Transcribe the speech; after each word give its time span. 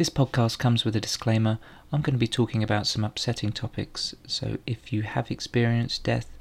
This 0.00 0.08
podcast 0.08 0.58
comes 0.58 0.86
with 0.86 0.96
a 0.96 1.00
disclaimer. 1.00 1.58
I'm 1.92 2.00
going 2.00 2.14
to 2.14 2.18
be 2.18 2.26
talking 2.26 2.62
about 2.62 2.86
some 2.86 3.04
upsetting 3.04 3.52
topics, 3.52 4.14
so 4.26 4.56
if 4.66 4.94
you 4.94 5.02
have 5.02 5.30
experienced 5.30 6.04
death 6.04 6.38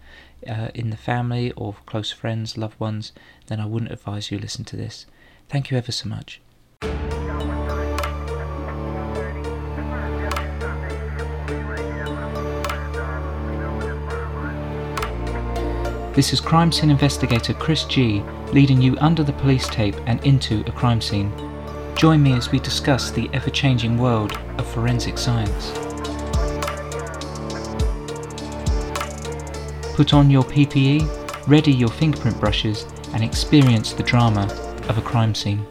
uh, 0.47 0.70
in 0.74 0.92
the 0.92 0.96
family 0.96 1.51
or 1.57 1.75
close 1.85 2.09
friends, 2.09 2.57
loved 2.57 2.79
ones, 2.79 3.11
then 3.47 3.59
I 3.59 3.65
wouldn't 3.65 3.91
advise 3.91 4.31
you 4.31 4.39
listen 4.39 4.63
to 4.63 4.77
this. 4.77 5.07
Thank 5.49 5.71
you 5.71 5.77
ever 5.77 5.91
so 5.91 6.07
much. 6.07 6.39
This 16.16 16.31
is 16.31 16.39
crime 16.39 16.71
scene 16.71 16.91
investigator 16.91 17.53
Chris 17.53 17.84
G 17.84 18.23
leading 18.53 18.81
you 18.81 18.95
under 19.02 19.26
the 19.26 19.34
police 19.34 19.67
tape 19.67 19.95
and 20.05 20.26
into 20.26 20.62
a 20.62 20.71
crime 20.71 21.02
scene. 21.02 21.48
Join 22.00 22.23
me 22.23 22.31
as 22.31 22.50
we 22.50 22.59
discuss 22.59 23.12
the 23.12 23.30
ever 23.34 23.50
changing 23.50 23.98
world 23.98 24.31
of 24.58 24.66
forensic 24.72 25.18
science. 25.18 25.71
Put 29.98 30.13
on 30.13 30.30
your 30.30 30.43
PPE, 30.43 31.45
ready 31.45 31.73
your 31.73 31.90
fingerprint 31.90 32.40
brushes, 32.40 32.85
and 33.13 33.21
experience 33.21 33.91
the 33.91 34.04
drama 34.04 34.43
of 34.88 34.98
a 34.98 35.02
crime 35.02 35.35
scene. 35.35 35.66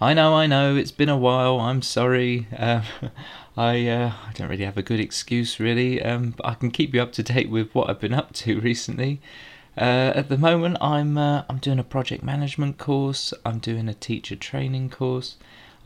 I 0.00 0.12
know, 0.12 0.34
I 0.34 0.48
know, 0.48 0.74
it's 0.74 0.90
been 0.90 1.08
a 1.08 1.16
while, 1.16 1.60
I'm 1.60 1.80
sorry. 1.80 2.48
Uh, 2.58 2.82
I, 3.56 3.86
uh, 3.86 4.12
I 4.26 4.32
don't 4.32 4.48
really 4.48 4.64
have 4.64 4.76
a 4.76 4.82
good 4.82 4.98
excuse, 4.98 5.60
really, 5.60 6.02
um, 6.02 6.34
but 6.36 6.44
I 6.44 6.54
can 6.54 6.72
keep 6.72 6.92
you 6.92 7.00
up 7.02 7.12
to 7.12 7.22
date 7.22 7.50
with 7.50 7.72
what 7.72 7.88
I've 7.88 8.00
been 8.00 8.14
up 8.14 8.32
to 8.32 8.60
recently. 8.62 9.20
Uh, 9.80 10.12
at 10.14 10.28
the 10.28 10.36
moment, 10.36 10.76
I'm 10.78 11.16
uh, 11.16 11.44
I'm 11.48 11.56
doing 11.56 11.78
a 11.78 11.84
project 11.84 12.22
management 12.22 12.76
course. 12.76 13.32
I'm 13.46 13.60
doing 13.60 13.88
a 13.88 13.94
teacher 13.94 14.36
training 14.36 14.90
course. 14.90 15.36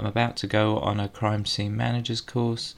I'm 0.00 0.06
about 0.06 0.36
to 0.38 0.48
go 0.48 0.78
on 0.78 0.98
a 0.98 1.08
crime 1.08 1.44
scene 1.44 1.76
managers 1.76 2.20
course. 2.20 2.74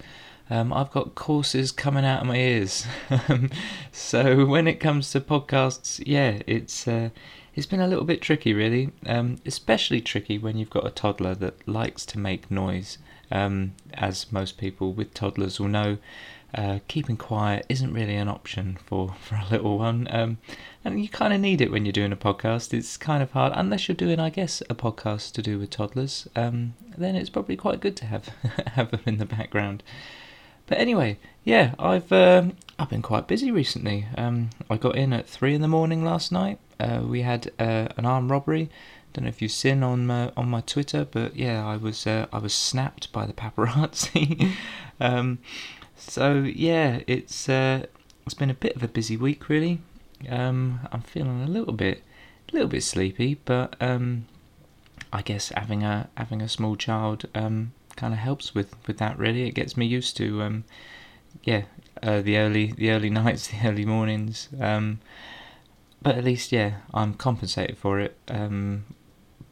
Um, 0.50 0.74
I've 0.74 0.90
got 0.90 1.14
courses 1.14 1.72
coming 1.72 2.04
out 2.04 2.20
of 2.20 2.26
my 2.26 2.36
ears. 2.36 2.86
so 3.92 4.44
when 4.44 4.68
it 4.68 4.78
comes 4.78 5.10
to 5.12 5.22
podcasts, 5.22 6.02
yeah, 6.06 6.42
it's 6.46 6.86
uh, 6.86 7.08
it's 7.54 7.66
been 7.66 7.80
a 7.80 7.88
little 7.88 8.04
bit 8.04 8.20
tricky, 8.20 8.52
really. 8.52 8.90
Um, 9.06 9.38
especially 9.46 10.02
tricky 10.02 10.36
when 10.36 10.58
you've 10.58 10.68
got 10.68 10.86
a 10.86 10.90
toddler 10.90 11.34
that 11.36 11.66
likes 11.66 12.04
to 12.06 12.18
make 12.18 12.50
noise. 12.50 12.98
Um, 13.32 13.72
as 13.94 14.30
most 14.30 14.58
people 14.58 14.92
with 14.92 15.14
toddlers 15.14 15.58
will 15.58 15.68
know, 15.68 15.96
uh, 16.56 16.78
keeping 16.88 17.16
quiet 17.16 17.66
isn't 17.68 17.92
really 17.92 18.16
an 18.16 18.28
option 18.28 18.78
for, 18.84 19.14
for 19.20 19.36
a 19.36 19.46
little 19.50 19.78
one. 19.78 20.08
Um, 20.10 20.38
and 20.84 21.00
you 21.00 21.08
kind 21.08 21.32
of 21.32 21.40
need 21.40 21.60
it 21.60 21.70
when 21.70 21.84
you're 21.84 21.92
doing 21.92 22.12
a 22.12 22.16
podcast. 22.16 22.72
It's 22.72 22.96
kind 22.96 23.22
of 23.22 23.32
hard, 23.32 23.52
unless 23.54 23.88
you're 23.88 23.96
doing, 23.96 24.18
I 24.18 24.30
guess, 24.30 24.62
a 24.70 24.74
podcast 24.74 25.32
to 25.32 25.42
do 25.42 25.58
with 25.58 25.70
toddlers. 25.70 26.26
Um, 26.34 26.74
then 26.96 27.14
it's 27.14 27.30
probably 27.30 27.56
quite 27.56 27.80
good 27.80 27.96
to 27.96 28.06
have 28.06 28.28
have 28.74 28.90
them 28.90 29.00
in 29.06 29.18
the 29.18 29.26
background. 29.26 29.82
But 30.66 30.78
anyway, 30.78 31.18
yeah, 31.44 31.74
I've 31.78 32.10
um, 32.10 32.54
I've 32.78 32.90
been 32.90 33.02
quite 33.02 33.28
busy 33.28 33.50
recently. 33.50 34.06
Um, 34.16 34.50
I 34.68 34.76
got 34.76 34.96
in 34.96 35.12
at 35.12 35.28
three 35.28 35.54
in 35.54 35.62
the 35.62 35.68
morning 35.68 36.04
last 36.04 36.32
night. 36.32 36.58
Uh, 36.80 37.02
we 37.04 37.22
had 37.22 37.52
uh, 37.58 37.88
an 37.96 38.04
armed 38.04 38.30
robbery. 38.30 38.68
Don't 39.12 39.24
know 39.24 39.28
if 39.28 39.40
you've 39.40 39.52
seen 39.52 39.82
on 39.82 40.06
my, 40.06 40.30
on 40.36 40.50
my 40.50 40.60
Twitter, 40.60 41.06
but 41.10 41.36
yeah, 41.36 41.66
I 41.66 41.76
was 41.76 42.06
uh, 42.06 42.26
I 42.32 42.38
was 42.38 42.52
snapped 42.52 43.12
by 43.12 43.26
the 43.26 43.32
paparazzi. 43.32 44.52
so 45.96 46.42
yeah, 46.42 47.00
it's 47.06 47.48
uh, 47.48 47.86
it's 48.24 48.34
been 48.34 48.50
a 48.50 48.54
bit 48.54 48.76
of 48.76 48.82
a 48.82 48.88
busy 48.88 49.16
week 49.16 49.48
really. 49.48 49.80
Um, 50.28 50.80
I'm 50.92 51.02
feeling 51.02 51.42
a 51.42 51.46
little 51.46 51.72
bit, 51.72 52.02
a 52.48 52.52
little 52.52 52.68
bit 52.68 52.82
sleepy, 52.82 53.34
but 53.44 53.76
um, 53.80 54.26
I 55.12 55.22
guess 55.22 55.50
having 55.50 55.82
a 55.82 56.08
having 56.16 56.42
a 56.42 56.48
small 56.48 56.76
child 56.76 57.24
um, 57.34 57.72
kind 57.96 58.12
of 58.12 58.20
helps 58.20 58.54
with, 58.54 58.74
with 58.86 58.98
that. 58.98 59.18
Really, 59.18 59.42
it 59.48 59.52
gets 59.52 59.76
me 59.76 59.86
used 59.86 60.16
to 60.18 60.42
um, 60.42 60.64
yeah 61.44 61.62
uh, 62.02 62.20
the 62.22 62.36
early 62.38 62.72
the 62.72 62.90
early 62.90 63.10
nights, 63.22 63.48
the 63.48 63.68
early 63.68 63.84
mornings. 63.84 64.48
Um, 64.60 65.00
but 66.02 66.16
at 66.16 66.24
least 66.24 66.52
yeah, 66.52 66.78
I'm 66.94 67.14
compensated 67.14 67.78
for 67.78 67.98
it. 68.00 68.16
Um, 68.28 68.84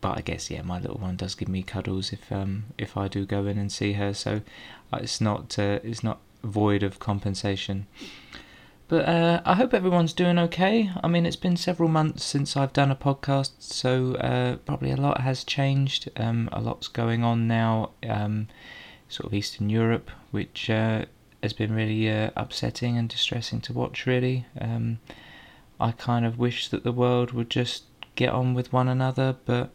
but 0.00 0.18
I 0.18 0.20
guess 0.20 0.50
yeah, 0.50 0.62
my 0.62 0.78
little 0.78 0.98
one 0.98 1.16
does 1.16 1.34
give 1.34 1.48
me 1.48 1.62
cuddles 1.62 2.12
if 2.12 2.30
um 2.30 2.66
if 2.76 2.96
I 2.96 3.08
do 3.08 3.24
go 3.24 3.46
in 3.46 3.58
and 3.58 3.72
see 3.72 3.94
her. 3.94 4.12
So 4.14 4.42
uh, 4.92 4.98
it's 5.02 5.20
not 5.20 5.58
uh, 5.58 5.80
it's 5.82 6.04
not 6.04 6.20
void 6.44 6.82
of 6.82 6.98
compensation. 6.98 7.86
But 8.86 9.08
uh, 9.08 9.40
I 9.46 9.54
hope 9.54 9.72
everyone's 9.72 10.12
doing 10.12 10.38
okay. 10.38 10.90
I 11.02 11.08
mean, 11.08 11.24
it's 11.24 11.36
been 11.36 11.56
several 11.56 11.88
months 11.88 12.22
since 12.22 12.56
I've 12.56 12.74
done 12.74 12.90
a 12.90 12.96
podcast, 12.96 13.52
so 13.58 14.14
uh, 14.16 14.56
probably 14.56 14.90
a 14.90 14.96
lot 14.96 15.22
has 15.22 15.42
changed. 15.42 16.10
Um, 16.16 16.50
a 16.52 16.60
lot's 16.60 16.88
going 16.88 17.24
on 17.24 17.48
now, 17.48 17.90
um, 18.06 18.48
sort 19.08 19.26
of 19.26 19.34
Eastern 19.34 19.70
Europe, 19.70 20.10
which 20.32 20.68
uh, 20.68 21.06
has 21.42 21.54
been 21.54 21.74
really 21.74 22.10
uh, 22.10 22.30
upsetting 22.36 22.98
and 22.98 23.08
distressing 23.08 23.60
to 23.62 23.72
watch, 23.72 24.04
really. 24.06 24.46
Um, 24.60 24.98
I 25.80 25.92
kind 25.92 26.26
of 26.26 26.38
wish 26.38 26.68
that 26.68 26.84
the 26.84 26.92
world 26.92 27.32
would 27.32 27.48
just 27.48 27.84
get 28.14 28.28
on 28.30 28.52
with 28.52 28.72
one 28.72 28.88
another, 28.88 29.36
but 29.46 29.70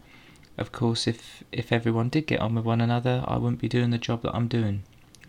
of 0.57 0.71
course, 0.71 1.07
if, 1.07 1.43
if 1.51 1.71
everyone 1.71 2.09
did 2.09 2.27
get 2.27 2.41
on 2.41 2.53
with 2.53 2.65
one 2.65 2.79
another, 2.79 3.23
I 3.27 3.37
wouldn't 3.37 3.61
be 3.61 3.67
doing 3.67 3.89
the 3.89 3.97
job 3.97 4.21
that 4.21 4.35
I'm 4.35 4.47
doing. 4.47 4.83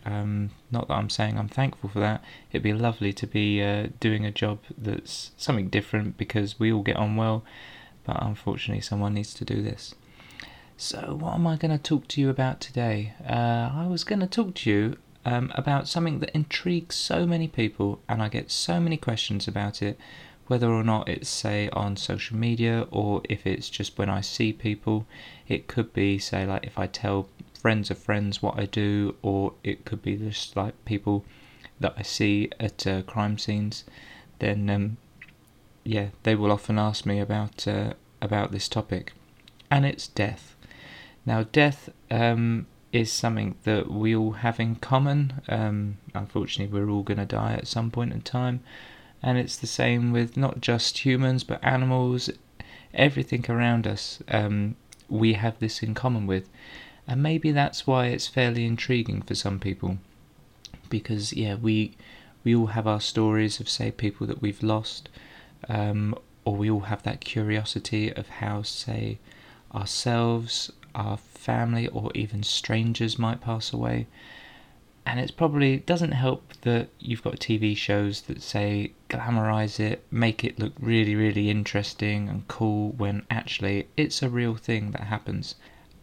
Um, 0.05 0.51
not 0.71 0.87
that 0.87 0.95
I'm 0.95 1.09
saying 1.09 1.37
I'm 1.37 1.47
thankful 1.47 1.89
for 1.89 1.99
that. 1.99 2.23
It'd 2.51 2.63
be 2.63 2.73
lovely 2.73 3.13
to 3.13 3.27
be 3.27 3.61
uh, 3.61 3.87
doing 3.99 4.25
a 4.25 4.31
job 4.31 4.59
that's 4.77 5.31
something 5.37 5.69
different 5.69 6.17
because 6.17 6.59
we 6.59 6.71
all 6.71 6.81
get 6.81 6.97
on 6.97 7.15
well, 7.15 7.43
but 8.03 8.21
unfortunately, 8.21 8.81
someone 8.81 9.13
needs 9.13 9.33
to 9.35 9.45
do 9.45 9.61
this. 9.61 9.93
So, 10.77 11.15
what 11.19 11.35
am 11.35 11.45
I 11.45 11.57
going 11.57 11.71
to 11.71 11.77
talk 11.77 12.07
to 12.09 12.21
you 12.21 12.29
about 12.29 12.59
today? 12.59 13.13
Uh, 13.23 13.69
I 13.73 13.85
was 13.87 14.03
going 14.03 14.21
to 14.21 14.27
talk 14.27 14.55
to 14.55 14.69
you 14.69 14.97
um, 15.25 15.51
about 15.53 15.87
something 15.87 16.19
that 16.19 16.31
intrigues 16.31 16.95
so 16.95 17.27
many 17.27 17.47
people, 17.47 18.01
and 18.09 18.23
I 18.23 18.29
get 18.29 18.49
so 18.49 18.79
many 18.79 18.97
questions 18.97 19.47
about 19.47 19.83
it, 19.83 19.99
whether 20.47 20.69
or 20.71 20.83
not 20.83 21.07
it's, 21.07 21.29
say, 21.29 21.69
on 21.69 21.97
social 21.97 22.35
media 22.35 22.87
or 22.89 23.21
if 23.25 23.45
it's 23.45 23.69
just 23.69 23.97
when 23.99 24.09
I 24.09 24.21
see 24.21 24.51
people. 24.51 25.05
It 25.47 25.67
could 25.67 25.93
be, 25.93 26.17
say, 26.17 26.45
like 26.47 26.65
if 26.65 26.79
I 26.79 26.87
tell 26.87 27.27
friends 27.61 27.91
of 27.91 27.97
friends 27.97 28.41
what 28.41 28.59
I 28.59 28.65
do, 28.65 29.15
or 29.21 29.53
it 29.63 29.85
could 29.85 30.01
be 30.01 30.17
just 30.17 30.55
like 30.55 30.73
people 30.85 31.23
that 31.79 31.93
I 31.97 32.01
see 32.01 32.49
at 32.59 32.87
uh, 32.87 33.01
crime 33.03 33.37
scenes, 33.37 33.83
then 34.39 34.69
um, 34.69 34.97
yeah, 35.83 36.07
they 36.23 36.35
will 36.35 36.51
often 36.51 36.79
ask 36.79 37.05
me 37.05 37.19
about 37.19 37.67
uh, 37.67 37.93
about 38.21 38.51
this 38.51 38.67
topic, 38.67 39.13
and 39.69 39.85
it's 39.85 40.07
death. 40.07 40.55
Now, 41.25 41.43
death 41.43 41.89
um, 42.09 42.65
is 42.91 43.11
something 43.11 43.55
that 43.63 43.91
we 43.91 44.15
all 44.15 44.31
have 44.31 44.59
in 44.59 44.75
common. 44.75 45.41
Um, 45.47 45.97
unfortunately, 46.13 46.73
we're 46.73 46.89
all 46.89 47.03
going 47.03 47.19
to 47.19 47.25
die 47.25 47.53
at 47.53 47.67
some 47.67 47.91
point 47.91 48.13
in 48.13 48.21
time, 48.21 48.61
and 49.21 49.37
it's 49.37 49.57
the 49.57 49.67
same 49.67 50.11
with 50.11 50.35
not 50.35 50.61
just 50.61 51.05
humans 51.05 51.43
but 51.43 51.63
animals, 51.63 52.29
everything 52.93 53.45
around 53.49 53.85
us. 53.85 54.21
Um, 54.27 54.75
we 55.09 55.33
have 55.33 55.59
this 55.59 55.83
in 55.83 55.93
common 55.93 56.25
with 56.25 56.49
and 57.11 57.21
maybe 57.21 57.51
that's 57.51 57.85
why 57.85 58.05
it's 58.05 58.29
fairly 58.29 58.65
intriguing 58.65 59.21
for 59.21 59.35
some 59.35 59.59
people. 59.59 59.97
Because 60.89 61.33
yeah 61.33 61.55
we 61.55 61.97
we 62.45 62.55
all 62.55 62.67
have 62.67 62.87
our 62.87 63.01
stories 63.01 63.59
of 63.59 63.67
say 63.67 63.91
people 63.91 64.25
that 64.27 64.41
we've 64.41 64.63
lost 64.63 65.09
um, 65.67 66.15
or 66.45 66.55
we 66.55 66.71
all 66.71 66.87
have 66.91 67.03
that 67.03 67.19
curiosity 67.19 68.13
of 68.13 68.29
how 68.29 68.61
say 68.61 69.19
ourselves 69.75 70.71
our 70.95 71.17
family 71.17 71.85
or 71.89 72.11
even 72.15 72.43
strangers 72.43 73.19
might 73.19 73.41
pass 73.41 73.73
away. 73.73 74.07
And 75.05 75.19
it's 75.19 75.31
probably 75.31 75.79
doesn't 75.79 76.13
help 76.13 76.53
that 76.61 76.87
you've 76.97 77.23
got 77.23 77.41
TV 77.41 77.75
shows 77.75 78.21
that 78.21 78.41
say 78.41 78.93
glamorize 79.09 79.81
it, 79.81 80.05
make 80.11 80.45
it 80.45 80.59
look 80.59 80.73
really, 80.79 81.15
really 81.15 81.49
interesting 81.49 82.29
and 82.29 82.47
cool 82.47 82.91
when 82.91 83.25
actually 83.29 83.89
it's 83.97 84.23
a 84.23 84.29
real 84.29 84.55
thing 84.55 84.91
that 84.91 85.03
happens 85.15 85.55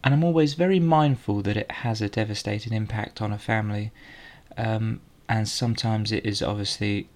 and 0.03 0.13
I'm 0.13 0.23
always 0.23 0.53
very 0.53 0.79
mindful 0.79 1.41
that 1.41 1.57
it 1.57 1.69
has 1.71 2.01
a 2.01 2.09
devastating 2.09 2.73
impact 2.73 3.21
on 3.21 3.33
a 3.33 3.37
family. 3.37 3.91
Um, 4.57 5.01
and 5.27 5.47
sometimes 5.47 6.11
it 6.11 6.25
is 6.25 6.41
obviously 6.41 7.09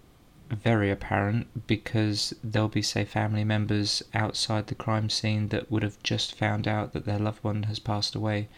very 0.49 0.91
apparent 0.91 1.65
because 1.65 2.33
there'll 2.43 2.67
be, 2.67 2.81
say, 2.81 3.05
family 3.05 3.43
members 3.43 4.03
outside 4.13 4.67
the 4.67 4.75
crime 4.75 5.09
scene 5.09 5.47
that 5.49 5.71
would 5.71 5.83
have 5.83 6.01
just 6.03 6.35
found 6.35 6.67
out 6.67 6.93
that 6.93 7.05
their 7.05 7.17
loved 7.17 7.43
one 7.43 7.63
has 7.63 7.79
passed 7.79 8.15
away, 8.15 8.49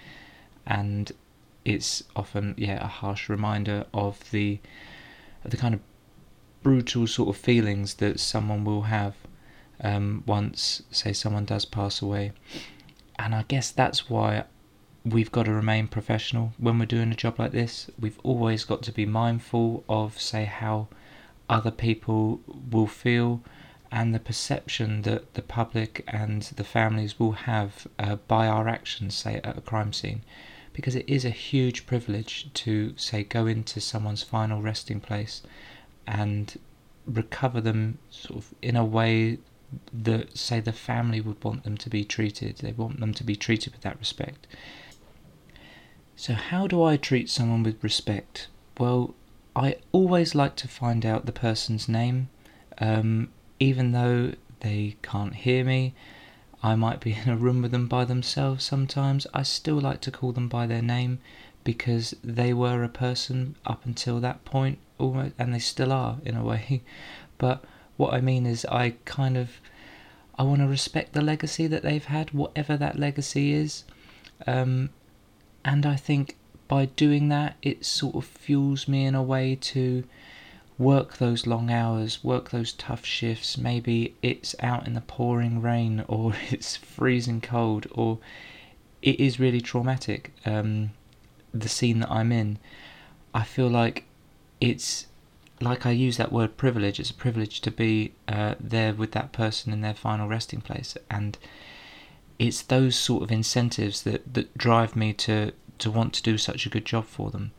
and 0.66 1.12
it's 1.64 2.04
often, 2.16 2.54
yeah, 2.58 2.84
a 2.84 2.88
harsh 2.88 3.30
reminder 3.30 3.86
of 3.94 4.30
the 4.32 4.60
the 5.44 5.58
kind 5.58 5.76
of 5.76 5.80
brutal 6.64 7.06
sort 7.06 7.30
of 7.30 7.38
feelings 7.38 7.96
that 7.96 8.20
someone 8.20 8.66
will 8.66 8.84
have 8.84 9.16
um, 9.82 10.24
once, 10.26 10.82
say, 10.90 11.14
someone 11.14 11.46
does 11.46 11.66
pass 11.66 12.02
away 12.02 12.32
and 13.18 13.34
I 13.36 13.44
guess 13.48 13.72
that's 13.72 14.10
why 14.10 14.46
we've 15.04 15.32
got 15.32 15.44
to 15.44 15.54
remain 15.54 15.88
professional 15.88 16.54
when 16.58 16.80
we're 16.80 16.86
doing 16.86 17.12
a 17.12 17.16
job 17.16 17.40
like 17.40 17.52
this. 17.52 17.90
We've 18.00 18.20
always 18.24 18.66
got 18.66 18.82
to 18.84 18.92
be 18.92 19.06
mindful 19.06 19.84
of, 19.88 20.20
say, 20.20 20.46
how 20.46 20.88
other 21.48 21.72
people 21.72 22.42
will 22.72 22.88
feel 22.88 23.42
and 23.92 24.14
the 24.14 24.20
perception 24.20 25.04
that 25.04 25.36
the 25.36 25.42
public 25.42 26.04
and 26.08 26.42
the 26.42 26.64
families 26.64 27.20
will 27.20 27.34
have 27.34 27.88
uh, 28.00 28.16
by 28.28 28.48
our 28.48 28.68
actions, 28.68 29.16
say 29.16 29.40
at 29.44 29.58
a 29.58 29.62
crime 29.62 29.94
scene, 29.94 30.24
because 30.74 30.96
it 30.96 31.08
is 31.08 31.24
a 31.24 31.30
huge 31.30 31.86
privilege 31.86 32.50
to, 32.54 32.94
say, 32.98 33.24
go 33.24 33.46
into 33.46 33.80
someone's 33.80 34.24
final 34.24 34.62
resting 34.62 35.00
place 35.00 35.44
and 36.08 36.60
recover 37.06 37.62
them 37.62 38.00
sort 38.10 38.40
of 38.40 38.54
in 38.62 38.76
a 38.76 38.84
way 38.84 39.38
that, 39.94 40.38
say, 40.38 40.60
the 40.60 40.72
family 40.72 41.22
would 41.22 41.44
want 41.44 41.64
them 41.64 41.78
to 41.78 41.90
be 41.90 42.04
treated. 42.04 42.58
They 42.58 42.72
want 42.72 43.00
them 43.00 43.14
to 43.14 43.24
be 43.24 43.36
treated 43.36 43.74
with 43.74 43.82
that 43.82 44.00
respect. 44.00 44.48
So, 46.16 46.34
how 46.34 46.68
do 46.68 46.84
I 46.84 46.98
treat 46.98 47.30
someone 47.30 47.64
with 47.64 47.84
respect? 47.84 48.48
Well, 48.78 49.16
I 49.56 49.78
always 49.92 50.36
like 50.36 50.56
to 50.58 50.68
find 50.68 51.06
out 51.06 51.26
the 51.26 51.32
person's 51.32 51.88
name, 51.88 52.30
um, 52.78 53.30
even 53.60 53.92
though 53.92 54.34
they 54.62 54.98
can't 55.02 55.36
hear 55.36 55.64
me. 55.64 55.94
I 56.64 56.76
might 56.76 57.00
be 57.00 57.14
in 57.24 57.30
a 57.30 57.38
room 57.38 57.62
with 57.62 57.72
them 57.72 57.88
by 57.88 58.06
themselves 58.06 58.64
sometimes. 58.64 59.28
I 59.34 59.44
still 59.44 59.80
like 59.80 60.02
to 60.02 60.12
call 60.12 60.32
them 60.32 60.48
by 60.48 60.66
their 60.68 60.82
name 60.82 61.20
because 61.64 62.16
they 62.24 62.54
were 62.54 62.84
a 62.84 62.90
person 62.90 63.56
up 63.66 63.86
until 63.86 64.20
that 64.20 64.46
point, 64.46 64.80
almost, 64.98 65.34
and 65.38 65.54
they 65.54 65.60
still 65.60 65.92
are 65.92 66.18
in 66.24 66.36
a 66.36 66.44
way. 66.44 66.82
But 67.38 67.66
what 67.98 68.14
I 68.14 68.22
mean 68.22 68.46
is, 68.46 68.66
I 68.66 68.96
kind 69.06 69.38
of 69.38 69.60
I 70.38 70.44
want 70.44 70.60
to 70.60 70.68
respect 70.68 71.14
the 71.14 71.22
legacy 71.22 71.68
that 71.68 71.84
they've 71.84 72.04
had, 72.04 72.32
whatever 72.32 72.76
that 72.78 73.00
legacy 73.00 73.54
is. 73.54 73.86
Um, 74.46 74.90
and 75.64 75.86
I 75.86 75.96
think 75.96 76.36
by 76.68 76.86
doing 76.86 77.30
that, 77.30 77.56
it 77.62 77.86
sort 77.86 78.16
of 78.16 78.26
fuels 78.26 78.88
me 78.88 79.06
in 79.06 79.16
a 79.16 79.24
way 79.24 79.56
to 79.56 80.04
work 80.78 81.18
those 81.18 81.48
long 81.48 81.72
hours, 81.72 82.24
work 82.24 82.50
those 82.50 82.74
tough 82.74 83.06
shifts. 83.06 83.58
Maybe 83.58 84.16
it's 84.22 84.56
out 84.60 84.86
in 84.88 84.94
the 84.94 85.02
pouring 85.02 85.62
rain, 85.62 86.04
or 86.08 86.34
it's 86.50 86.76
freezing 86.76 87.42
cold, 87.42 87.88
or 87.92 88.20
it 89.02 89.20
is 89.20 89.40
really 89.40 89.62
traumatic. 89.62 90.34
Um, 90.46 90.92
the 91.54 91.70
scene 91.70 92.00
that 92.02 92.12
I'm 92.12 92.34
in, 92.34 92.60
I 93.34 93.44
feel 93.44 93.70
like 93.70 94.04
it's 94.60 95.08
like 95.62 95.86
I 95.86 95.92
use 95.92 96.18
that 96.18 96.32
word 96.32 96.58
privilege. 96.58 97.00
It's 97.00 97.12
a 97.12 97.16
privilege 97.16 97.62
to 97.62 97.72
be 97.72 98.14
uh, 98.28 98.56
there 98.60 98.94
with 98.94 99.12
that 99.12 99.32
person 99.32 99.72
in 99.72 99.82
their 99.82 99.94
final 99.94 100.28
resting 100.28 100.62
place, 100.62 100.98
and 101.10 101.38
it's 102.38 102.62
those 102.62 102.96
sort 102.96 103.24
of 103.24 103.32
incentives 103.32 104.04
that 104.04 104.34
that 104.34 104.58
drive 104.58 104.96
me 104.96 105.14
to 105.14 105.54
to 105.80 105.92
want 105.92 106.14
to 106.14 106.24
do 106.24 106.38
such 106.38 106.66
a 106.66 106.70
good 106.70 106.86
job 106.86 107.06
for 107.06 107.32
them. 107.32 107.52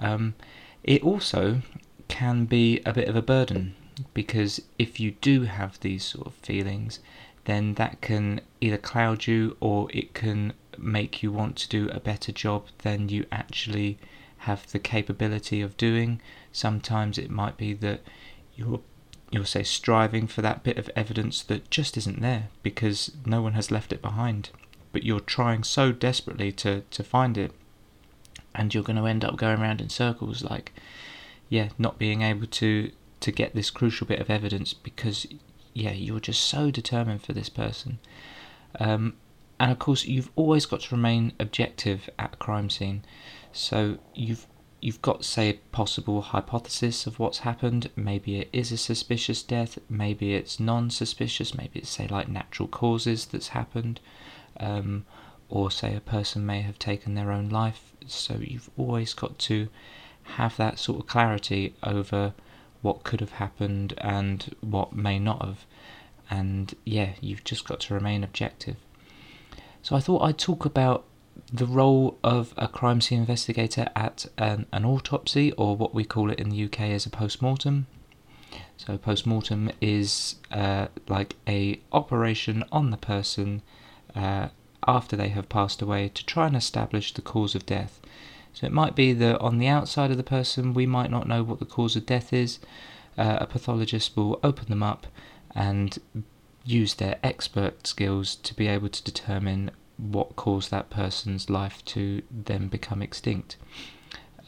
Um, 0.00 0.34
it 0.82 1.02
also 1.02 1.62
can 2.08 2.44
be 2.44 2.80
a 2.84 2.92
bit 2.92 3.08
of 3.08 3.16
a 3.16 3.22
burden 3.22 3.74
because 4.14 4.60
if 4.78 4.98
you 4.98 5.12
do 5.20 5.42
have 5.42 5.78
these 5.80 6.04
sort 6.04 6.26
of 6.26 6.34
feelings, 6.34 6.98
then 7.44 7.74
that 7.74 8.00
can 8.00 8.40
either 8.60 8.78
cloud 8.78 9.26
you 9.26 9.56
or 9.60 9.88
it 9.92 10.14
can 10.14 10.52
make 10.78 11.22
you 11.22 11.30
want 11.30 11.56
to 11.56 11.68
do 11.68 11.88
a 11.90 12.00
better 12.00 12.32
job 12.32 12.66
than 12.78 13.08
you 13.08 13.24
actually 13.30 13.98
have 14.42 14.70
the 14.70 14.78
capability 14.78 15.60
of 15.60 15.76
doing. 15.76 16.20
Sometimes 16.52 17.18
it 17.18 17.30
might 17.30 17.56
be 17.56 17.74
that 17.74 18.00
you're 18.54 18.80
you'll 19.30 19.44
say 19.46 19.62
striving 19.62 20.26
for 20.26 20.42
that 20.42 20.62
bit 20.62 20.76
of 20.76 20.90
evidence 20.94 21.42
that 21.42 21.70
just 21.70 21.96
isn't 21.96 22.20
there 22.20 22.48
because 22.62 23.12
no 23.24 23.40
one 23.40 23.54
has 23.54 23.70
left 23.70 23.90
it 23.90 24.02
behind 24.02 24.50
but 24.92 25.02
you're 25.02 25.20
trying 25.20 25.64
so 25.64 25.90
desperately 25.90 26.52
to, 26.52 26.82
to 26.90 27.02
find 27.02 27.36
it, 27.36 27.52
and 28.54 28.72
you're 28.72 28.84
going 28.84 28.96
to 28.96 29.06
end 29.06 29.24
up 29.24 29.36
going 29.36 29.60
around 29.60 29.80
in 29.80 29.88
circles, 29.88 30.44
like, 30.44 30.72
yeah, 31.48 31.70
not 31.78 31.98
being 31.98 32.22
able 32.22 32.46
to 32.46 32.92
to 33.20 33.30
get 33.30 33.54
this 33.54 33.70
crucial 33.70 34.04
bit 34.04 34.18
of 34.18 34.28
evidence 34.28 34.74
because, 34.74 35.28
yeah, 35.74 35.92
you're 35.92 36.18
just 36.18 36.40
so 36.40 36.72
determined 36.72 37.22
for 37.22 37.32
this 37.32 37.48
person. 37.48 38.00
Um, 38.80 39.14
and 39.60 39.70
of 39.70 39.78
course, 39.78 40.04
you've 40.04 40.30
always 40.34 40.66
got 40.66 40.80
to 40.80 40.94
remain 40.96 41.32
objective 41.38 42.10
at 42.18 42.34
a 42.34 42.36
crime 42.38 42.68
scene. 42.68 43.04
So 43.52 43.98
you've 44.14 44.46
you've 44.80 45.02
got 45.02 45.24
say 45.24 45.48
a 45.48 45.54
possible 45.70 46.22
hypothesis 46.22 47.06
of 47.06 47.18
what's 47.18 47.38
happened. 47.40 47.90
Maybe 47.94 48.38
it 48.38 48.48
is 48.52 48.72
a 48.72 48.76
suspicious 48.76 49.42
death. 49.42 49.78
Maybe 49.88 50.34
it's 50.34 50.58
non-suspicious. 50.58 51.54
Maybe 51.54 51.78
it's 51.80 51.90
say 51.90 52.08
like 52.08 52.28
natural 52.28 52.68
causes 52.68 53.26
that's 53.26 53.48
happened 53.48 54.00
um, 54.58 55.04
or 55.48 55.70
say 55.70 55.94
a 55.94 56.00
person 56.00 56.44
may 56.44 56.62
have 56.62 56.78
taken 56.78 57.14
their 57.14 57.30
own 57.30 57.48
life. 57.48 57.92
So 58.06 58.38
you've 58.40 58.70
always 58.76 59.14
got 59.14 59.38
to 59.40 59.68
have 60.24 60.56
that 60.56 60.78
sort 60.78 61.00
of 61.00 61.06
clarity 61.06 61.74
over 61.82 62.34
what 62.80 63.04
could 63.04 63.20
have 63.20 63.32
happened 63.32 63.94
and 63.98 64.54
what 64.60 64.92
may 64.92 65.18
not 65.18 65.44
have. 65.44 65.64
And 66.28 66.74
yeah, 66.84 67.10
you've 67.20 67.44
just 67.44 67.66
got 67.68 67.80
to 67.80 67.94
remain 67.94 68.24
objective. 68.24 68.76
So 69.82 69.94
I 69.94 70.00
thought 70.00 70.22
I'd 70.22 70.38
talk 70.38 70.64
about 70.64 71.04
the 71.52 71.66
role 71.66 72.18
of 72.24 72.54
a 72.56 72.68
crime 72.68 73.00
scene 73.00 73.20
investigator 73.20 73.88
at 73.94 74.26
an, 74.38 74.66
an 74.72 74.84
autopsy, 74.84 75.52
or 75.52 75.76
what 75.76 75.94
we 75.94 76.04
call 76.04 76.30
it 76.30 76.38
in 76.38 76.50
the 76.50 76.64
UK 76.64 76.80
as 76.80 77.06
a 77.06 77.10
post 77.10 77.42
mortem. 77.42 77.86
So 78.76 78.98
post 78.98 79.26
mortem 79.26 79.70
is 79.80 80.36
uh, 80.50 80.88
like 81.08 81.36
a 81.46 81.80
operation 81.92 82.64
on 82.72 82.90
the 82.90 82.96
person 82.96 83.62
uh, 84.14 84.48
after 84.86 85.16
they 85.16 85.28
have 85.28 85.48
passed 85.48 85.80
away 85.80 86.08
to 86.08 86.26
try 86.26 86.46
and 86.46 86.56
establish 86.56 87.12
the 87.12 87.22
cause 87.22 87.54
of 87.54 87.66
death. 87.66 88.00
So 88.52 88.66
it 88.66 88.72
might 88.72 88.94
be 88.94 89.12
that 89.12 89.40
on 89.40 89.58
the 89.58 89.68
outside 89.68 90.10
of 90.10 90.16
the 90.16 90.22
person 90.22 90.74
we 90.74 90.86
might 90.86 91.10
not 91.10 91.28
know 91.28 91.42
what 91.42 91.58
the 91.58 91.64
cause 91.64 91.96
of 91.96 92.06
death 92.06 92.32
is. 92.32 92.58
Uh, 93.16 93.38
a 93.40 93.46
pathologist 93.46 94.16
will 94.16 94.40
open 94.42 94.68
them 94.68 94.82
up 94.82 95.06
and 95.54 95.98
use 96.64 96.94
their 96.94 97.18
expert 97.22 97.86
skills 97.86 98.36
to 98.36 98.54
be 98.54 98.66
able 98.66 98.88
to 98.88 99.02
determine 99.02 99.70
what 99.96 100.36
caused 100.36 100.70
that 100.70 100.90
person's 100.90 101.48
life 101.50 101.84
to 101.84 102.22
then 102.30 102.68
become 102.68 103.02
extinct. 103.02 103.56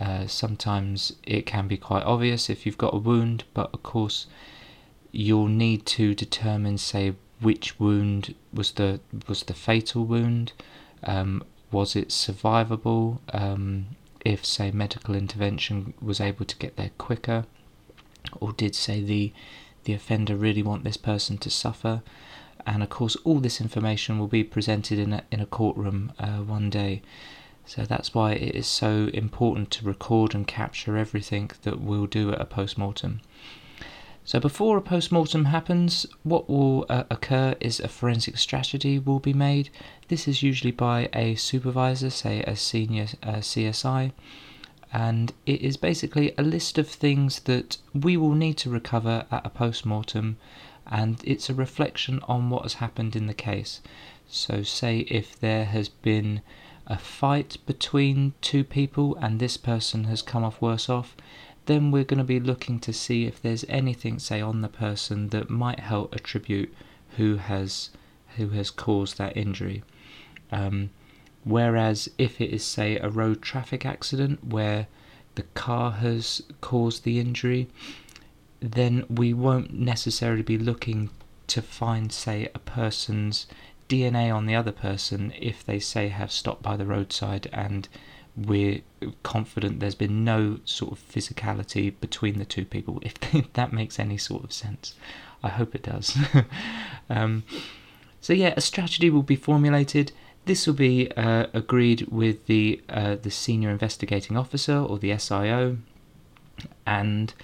Uh, 0.00 0.26
sometimes 0.26 1.12
it 1.22 1.46
can 1.46 1.68
be 1.68 1.76
quite 1.76 2.02
obvious 2.02 2.50
if 2.50 2.66
you've 2.66 2.78
got 2.78 2.94
a 2.94 2.98
wound, 2.98 3.44
but 3.54 3.70
of 3.72 3.82
course 3.82 4.26
you'll 5.12 5.46
need 5.46 5.86
to 5.86 6.14
determine, 6.14 6.76
say, 6.76 7.14
which 7.40 7.78
wound 7.78 8.34
was 8.52 8.72
the 8.72 9.00
was 9.28 9.44
the 9.44 9.54
fatal 9.54 10.04
wound? 10.04 10.52
Um, 11.04 11.44
was 11.70 11.94
it 11.94 12.08
survivable? 12.08 13.18
Um, 13.32 13.96
if 14.24 14.44
say 14.44 14.70
medical 14.70 15.14
intervention 15.14 15.94
was 16.00 16.20
able 16.20 16.46
to 16.46 16.56
get 16.56 16.76
there 16.76 16.90
quicker, 16.98 17.44
or 18.40 18.52
did 18.52 18.74
say 18.74 19.02
the 19.02 19.32
the 19.84 19.92
offender 19.92 20.36
really 20.36 20.62
want 20.62 20.84
this 20.84 20.96
person 20.96 21.38
to 21.38 21.50
suffer? 21.50 22.02
And 22.66 22.82
of 22.82 22.88
course, 22.88 23.16
all 23.24 23.40
this 23.40 23.60
information 23.60 24.18
will 24.18 24.28
be 24.28 24.44
presented 24.44 24.98
in 24.98 25.12
a 25.12 25.22
in 25.30 25.40
a 25.40 25.46
courtroom 25.46 26.12
uh, 26.18 26.38
one 26.38 26.70
day. 26.70 27.02
So 27.66 27.84
that's 27.84 28.14
why 28.14 28.32
it 28.32 28.54
is 28.54 28.66
so 28.66 29.08
important 29.14 29.70
to 29.72 29.86
record 29.86 30.34
and 30.34 30.46
capture 30.46 30.96
everything 30.96 31.50
that 31.62 31.80
we'll 31.80 32.06
do 32.06 32.32
at 32.32 32.40
a 32.40 32.44
post 32.44 32.76
mortem. 32.76 33.20
So 34.26 34.40
before 34.40 34.78
a 34.78 34.82
post-mortem 34.82 35.44
happens, 35.44 36.06
what 36.22 36.48
will 36.48 36.86
uh, 36.88 37.04
occur 37.10 37.56
is 37.60 37.78
a 37.78 37.88
forensic 37.88 38.38
strategy 38.38 38.98
will 38.98 39.18
be 39.18 39.34
made. 39.34 39.68
This 40.08 40.26
is 40.26 40.42
usually 40.42 40.70
by 40.70 41.10
a 41.12 41.34
supervisor, 41.34 42.08
say 42.08 42.42
a 42.42 42.56
senior 42.56 43.08
uh, 43.22 43.36
CSI, 43.36 44.12
and 44.94 45.34
it 45.44 45.60
is 45.60 45.76
basically 45.76 46.32
a 46.38 46.42
list 46.42 46.78
of 46.78 46.88
things 46.88 47.40
that 47.40 47.76
we 47.92 48.16
will 48.16 48.34
need 48.34 48.56
to 48.58 48.70
recover 48.70 49.26
at 49.30 49.44
a 49.44 49.50
post-mortem, 49.50 50.38
and 50.86 51.20
it's 51.24 51.48
a 51.48 51.54
reflection 51.54 52.20
on 52.28 52.50
what 52.50 52.62
has 52.62 52.74
happened 52.74 53.16
in 53.16 53.26
the 53.26 53.34
case. 53.34 53.80
So 54.28 54.62
say 54.62 55.00
if 55.00 55.38
there 55.38 55.64
has 55.64 55.88
been 55.88 56.42
a 56.86 56.98
fight 56.98 57.56
between 57.66 58.34
two 58.40 58.64
people 58.64 59.16
and 59.16 59.40
this 59.40 59.56
person 59.56 60.04
has 60.04 60.22
come 60.22 60.44
off 60.44 60.60
worse 60.60 60.88
off, 60.88 61.16
then 61.66 61.90
we're 61.90 62.04
going 62.04 62.18
to 62.18 62.24
be 62.24 62.40
looking 62.40 62.78
to 62.80 62.92
see 62.92 63.24
if 63.24 63.40
there's 63.40 63.64
anything, 63.68 64.18
say, 64.18 64.40
on 64.40 64.60
the 64.60 64.68
person 64.68 65.30
that 65.30 65.48
might 65.48 65.80
help 65.80 66.14
attribute 66.14 66.74
who 67.16 67.36
has 67.36 67.90
who 68.36 68.48
has 68.50 68.70
caused 68.70 69.16
that 69.16 69.36
injury. 69.36 69.82
Um, 70.50 70.90
whereas 71.44 72.10
if 72.18 72.40
it 72.40 72.50
is, 72.50 72.64
say, 72.64 72.96
a 72.98 73.08
road 73.08 73.42
traffic 73.42 73.86
accident 73.86 74.44
where 74.44 74.88
the 75.36 75.44
car 75.54 75.92
has 75.92 76.42
caused 76.60 77.04
the 77.04 77.20
injury, 77.20 77.68
then 78.72 79.04
we 79.08 79.34
won't 79.34 79.74
necessarily 79.74 80.42
be 80.42 80.58
looking 80.58 81.10
to 81.48 81.60
find, 81.60 82.12
say, 82.12 82.48
a 82.54 82.58
person's 82.58 83.46
DNA 83.88 84.34
on 84.34 84.46
the 84.46 84.54
other 84.54 84.72
person 84.72 85.32
if 85.38 85.64
they 85.64 85.78
say 85.78 86.08
have 86.08 86.32
stopped 86.32 86.62
by 86.62 86.76
the 86.76 86.86
roadside 86.86 87.50
and 87.52 87.88
we're 88.36 88.80
confident 89.22 89.78
there's 89.78 89.94
been 89.94 90.24
no 90.24 90.58
sort 90.64 90.92
of 90.92 90.98
physicality 91.08 91.92
between 92.00 92.38
the 92.38 92.44
two 92.44 92.64
people, 92.64 93.00
if 93.02 93.14
that 93.52 93.72
makes 93.72 94.00
any 94.00 94.16
sort 94.16 94.44
of 94.44 94.52
sense. 94.52 94.94
I 95.42 95.50
hope 95.50 95.74
it 95.74 95.82
does. 95.82 96.16
um, 97.10 97.44
so 98.20 98.32
yeah, 98.32 98.54
a 98.56 98.60
strategy 98.60 99.10
will 99.10 99.22
be 99.22 99.36
formulated. 99.36 100.12
This 100.46 100.66
will 100.66 100.74
be 100.74 101.10
uh, 101.12 101.46
agreed 101.52 102.08
with 102.10 102.46
the 102.46 102.80
uh, 102.88 103.16
the 103.16 103.30
senior 103.30 103.70
investigating 103.70 104.36
officer 104.36 104.76
or 104.76 104.98
the 104.98 105.10
SIO, 105.10 105.78
and 106.86 107.34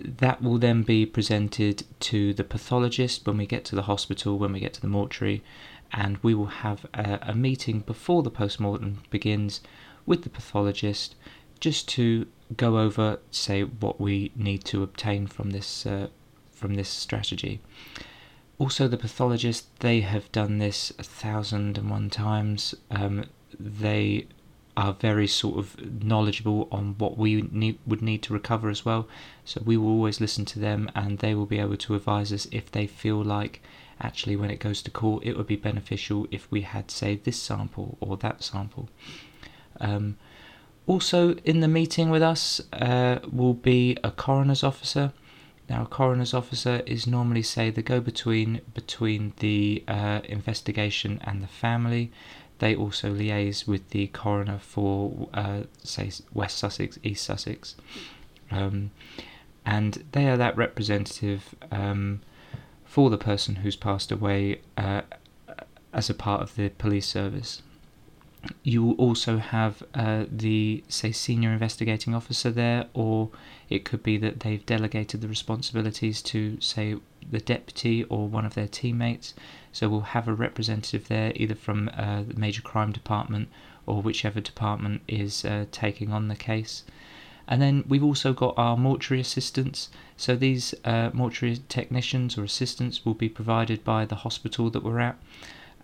that 0.00 0.42
will 0.42 0.58
then 0.58 0.82
be 0.82 1.04
presented 1.04 1.84
to 2.00 2.32
the 2.34 2.44
pathologist 2.44 3.26
when 3.26 3.36
we 3.36 3.46
get 3.46 3.64
to 3.66 3.76
the 3.76 3.82
hospital, 3.82 4.38
when 4.38 4.52
we 4.52 4.60
get 4.60 4.74
to 4.74 4.80
the 4.80 4.86
mortuary, 4.86 5.42
and 5.92 6.18
we 6.18 6.34
will 6.34 6.46
have 6.46 6.86
a, 6.94 7.18
a 7.22 7.34
meeting 7.34 7.80
before 7.80 8.22
the 8.22 8.30
post 8.30 8.60
mortem 8.60 9.02
begins 9.10 9.60
with 10.06 10.22
the 10.22 10.30
pathologist 10.30 11.14
just 11.60 11.88
to 11.88 12.26
go 12.56 12.78
over, 12.78 13.18
say, 13.30 13.62
what 13.62 14.00
we 14.00 14.30
need 14.36 14.64
to 14.64 14.82
obtain 14.82 15.26
from 15.26 15.50
this 15.50 15.86
uh, 15.86 16.08
from 16.52 16.74
this 16.74 16.88
strategy. 16.88 17.60
Also, 18.58 18.88
the 18.88 18.96
pathologist, 18.96 19.66
they 19.80 20.00
have 20.00 20.30
done 20.32 20.58
this 20.58 20.92
a 20.98 21.04
thousand 21.04 21.78
and 21.78 21.90
one 21.90 22.10
times. 22.10 22.74
Um, 22.90 23.26
they 23.58 24.26
are 24.78 24.92
very 24.92 25.26
sort 25.26 25.58
of 25.58 25.66
knowledgeable 26.04 26.68
on 26.70 26.94
what 26.98 27.18
we 27.18 27.42
need, 27.50 27.76
would 27.84 28.00
need 28.00 28.22
to 28.22 28.32
recover 28.32 28.70
as 28.70 28.84
well. 28.84 29.08
So 29.44 29.60
we 29.64 29.76
will 29.76 29.88
always 29.88 30.20
listen 30.20 30.44
to 30.46 30.60
them, 30.60 30.88
and 30.94 31.18
they 31.18 31.34
will 31.34 31.46
be 31.46 31.58
able 31.58 31.76
to 31.78 31.96
advise 31.96 32.32
us 32.32 32.46
if 32.52 32.70
they 32.70 32.86
feel 32.86 33.20
like 33.20 33.60
actually 34.00 34.36
when 34.36 34.50
it 34.50 34.60
goes 34.60 34.80
to 34.80 34.90
court 34.92 35.24
it 35.26 35.36
would 35.36 35.48
be 35.48 35.56
beneficial 35.56 36.28
if 36.30 36.48
we 36.52 36.60
had 36.60 36.88
say 36.88 37.16
this 37.16 37.42
sample 37.42 37.98
or 38.00 38.16
that 38.16 38.44
sample. 38.44 38.88
Um, 39.80 40.16
also, 40.86 41.34
in 41.44 41.58
the 41.58 41.68
meeting 41.68 42.08
with 42.08 42.22
us 42.22 42.60
uh, 42.72 43.18
will 43.30 43.54
be 43.54 43.98
a 44.04 44.12
coroner's 44.12 44.62
officer. 44.62 45.12
Now, 45.68 45.82
a 45.82 45.86
coroner's 45.86 46.32
officer 46.32 46.82
is 46.86 47.06
normally, 47.06 47.42
say, 47.42 47.68
the 47.70 47.82
go 47.82 48.00
between 48.00 48.60
between 48.72 49.34
the 49.38 49.84
uh, 49.88 50.20
investigation 50.24 51.20
and 51.24 51.42
the 51.42 51.48
family. 51.48 52.10
They 52.58 52.74
also 52.74 53.14
liaise 53.14 53.66
with 53.66 53.90
the 53.90 54.08
coroner 54.08 54.58
for, 54.58 55.28
uh, 55.32 55.62
say, 55.82 56.10
West 56.32 56.58
Sussex, 56.58 56.98
East 57.02 57.24
Sussex. 57.24 57.76
Um, 58.50 58.90
and 59.64 60.04
they 60.12 60.28
are 60.28 60.36
that 60.36 60.56
representative 60.56 61.54
um, 61.70 62.20
for 62.84 63.10
the 63.10 63.18
person 63.18 63.56
who's 63.56 63.76
passed 63.76 64.10
away 64.10 64.60
uh, 64.76 65.02
as 65.92 66.08
a 66.08 66.14
part 66.14 66.42
of 66.42 66.54
the 66.56 66.70
police 66.70 67.06
service 67.06 67.62
you 68.62 68.82
will 68.82 68.94
also 68.94 69.38
have 69.38 69.82
uh, 69.94 70.24
the 70.30 70.84
say 70.88 71.12
senior 71.12 71.52
investigating 71.52 72.14
officer 72.14 72.50
there 72.50 72.86
or 72.94 73.30
it 73.68 73.84
could 73.84 74.02
be 74.02 74.16
that 74.16 74.40
they've 74.40 74.64
delegated 74.64 75.20
the 75.20 75.28
responsibilities 75.28 76.22
to 76.22 76.60
say 76.60 76.96
the 77.30 77.40
deputy 77.40 78.04
or 78.04 78.28
one 78.28 78.44
of 78.44 78.54
their 78.54 78.68
teammates. 78.68 79.34
So 79.72 79.88
we'll 79.88 80.00
have 80.00 80.28
a 80.28 80.34
representative 80.34 81.08
there 81.08 81.32
either 81.36 81.54
from 81.54 81.90
uh, 81.96 82.22
the 82.22 82.34
major 82.34 82.62
crime 82.62 82.92
department 82.92 83.48
or 83.86 84.02
whichever 84.02 84.40
department 84.40 85.02
is 85.08 85.44
uh, 85.44 85.66
taking 85.70 86.12
on 86.12 86.28
the 86.28 86.36
case. 86.36 86.84
And 87.46 87.62
then 87.62 87.84
we've 87.88 88.04
also 88.04 88.34
got 88.34 88.58
our 88.58 88.76
mortuary 88.76 89.20
assistants. 89.20 89.88
So 90.16 90.36
these 90.36 90.74
uh, 90.84 91.10
mortuary 91.14 91.60
technicians 91.68 92.36
or 92.36 92.44
assistants 92.44 93.04
will 93.04 93.14
be 93.14 93.28
provided 93.28 93.84
by 93.84 94.04
the 94.04 94.16
hospital 94.16 94.68
that 94.70 94.84
we're 94.84 95.00
at 95.00 95.18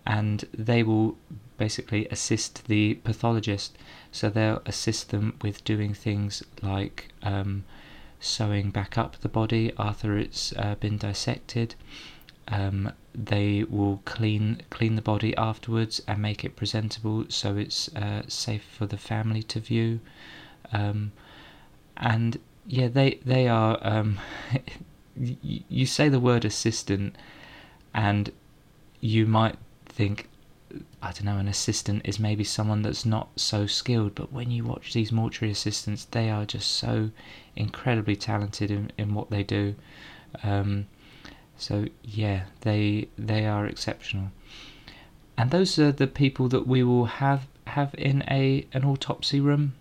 and 0.05 0.45
they 0.53 0.83
will 0.83 1.17
basically 1.57 2.07
assist 2.09 2.67
the 2.67 2.95
pathologist. 2.95 3.75
So 4.11 4.29
they'll 4.29 4.61
assist 4.65 5.09
them 5.09 5.37
with 5.41 5.63
doing 5.63 5.93
things 5.93 6.43
like 6.61 7.09
um, 7.23 7.63
sewing 8.25 8.71
back 8.71 8.97
up 8.97 9.17
the 9.17 9.29
body 9.29 9.71
after 9.77 10.17
it's 10.17 10.53
uh, 10.57 10.75
been 10.79 10.97
dissected. 10.97 11.75
Um, 12.47 12.91
they 13.13 13.63
will 13.63 14.01
clean 14.05 14.61
clean 14.69 14.95
the 14.95 15.01
body 15.01 15.35
afterwards 15.37 16.01
and 16.07 16.21
make 16.21 16.43
it 16.43 16.55
presentable 16.55 17.25
so 17.29 17.55
it's 17.55 17.93
uh, 17.95 18.23
safe 18.27 18.63
for 18.63 18.85
the 18.85 18.97
family 18.97 19.41
to 19.43 19.59
view. 19.59 19.99
Um, 20.71 21.11
and 21.97 22.39
yeah, 22.67 22.87
they 22.87 23.19
they 23.25 23.47
are. 23.47 23.77
Um, 23.81 24.19
you 25.15 25.85
say 25.85 26.09
the 26.09 26.19
word 26.19 26.43
assistant, 26.43 27.15
and 27.93 28.31
you 28.99 29.25
might 29.25 29.55
think 29.85 30.27
I 31.01 31.11
don't 31.11 31.25
know, 31.25 31.37
an 31.37 31.47
assistant 31.47 32.01
is 32.05 32.19
maybe 32.19 32.43
someone 32.43 32.81
that's 32.81 33.05
not 33.05 33.29
so 33.35 33.65
skilled, 33.65 34.15
but 34.15 34.31
when 34.31 34.51
you 34.51 34.63
watch 34.63 34.93
these 34.93 35.11
mortuary 35.11 35.51
assistants, 35.51 36.05
they 36.05 36.29
are 36.29 36.45
just 36.45 36.71
so 36.71 37.11
incredibly 37.55 38.15
talented 38.15 38.71
in, 38.71 38.91
in 38.97 39.13
what 39.13 39.29
they 39.29 39.43
do. 39.43 39.75
Um, 40.43 40.87
so 41.57 41.85
yeah, 42.03 42.45
they 42.61 43.07
they 43.17 43.45
are 43.45 43.65
exceptional, 43.65 44.31
and 45.37 45.51
those 45.51 45.79
are 45.79 45.91
the 45.91 46.07
people 46.07 46.49
that 46.49 46.67
we 46.67 46.83
will 46.83 47.05
have 47.05 47.47
have 47.67 47.95
in 47.97 48.23
a 48.29 48.67
an 48.73 48.83
autopsy 48.83 49.39
room. 49.39 49.73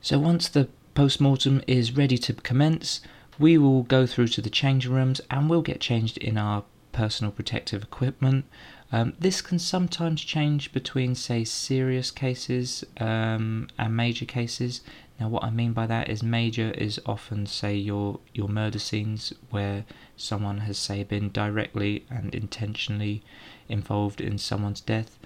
So 0.00 0.18
once 0.18 0.48
the 0.48 0.68
post 0.94 1.20
mortem 1.20 1.62
is 1.66 1.96
ready 1.96 2.18
to 2.18 2.32
commence, 2.32 3.00
we 3.38 3.56
will 3.56 3.82
go 3.84 4.06
through 4.06 4.28
to 4.28 4.42
the 4.42 4.50
changing 4.50 4.92
rooms 4.92 5.20
and 5.30 5.48
we'll 5.48 5.62
get 5.62 5.80
changed 5.80 6.18
in 6.18 6.36
our 6.36 6.64
personal 6.92 7.32
protective 7.32 7.82
equipment. 7.82 8.44
Um, 8.92 9.12
this 9.18 9.40
can 9.40 9.58
sometimes 9.58 10.22
change 10.22 10.72
between, 10.72 11.14
say, 11.14 11.44
serious 11.44 12.10
cases 12.10 12.84
um, 12.98 13.68
and 13.78 13.96
major 13.96 14.24
cases. 14.24 14.80
Now, 15.20 15.28
what 15.28 15.44
I 15.44 15.50
mean 15.50 15.72
by 15.72 15.86
that 15.86 16.08
is 16.08 16.22
major 16.22 16.70
is 16.72 17.00
often, 17.06 17.46
say, 17.46 17.76
your 17.76 18.18
your 18.34 18.48
murder 18.48 18.78
scenes 18.78 19.32
where 19.50 19.84
someone 20.16 20.58
has, 20.58 20.78
say, 20.78 21.04
been 21.04 21.30
directly 21.30 22.04
and 22.10 22.34
intentionally 22.34 23.22
involved 23.68 24.20
in 24.20 24.38
someone's 24.38 24.80
death. 24.80 25.18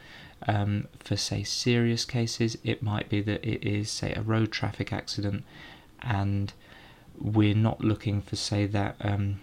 Um, 0.46 0.88
for, 0.98 1.16
say, 1.16 1.42
serious 1.42 2.04
cases, 2.04 2.58
it 2.64 2.82
might 2.82 3.08
be 3.08 3.22
that 3.22 3.42
it 3.42 3.66
is, 3.66 3.90
say, 3.90 4.12
a 4.12 4.20
road 4.20 4.52
traffic 4.52 4.92
accident, 4.92 5.44
and 6.02 6.52
we're 7.18 7.54
not 7.54 7.80
looking 7.80 8.20
for, 8.20 8.36
say, 8.36 8.66
that 8.66 8.96
um, 9.00 9.40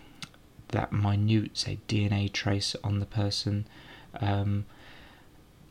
that 0.71 0.91
minute, 0.91 1.57
say, 1.57 1.79
DNA 1.87 2.31
trace 2.31 2.75
on 2.83 2.99
the 2.99 3.05
person, 3.05 3.67
um, 4.19 4.65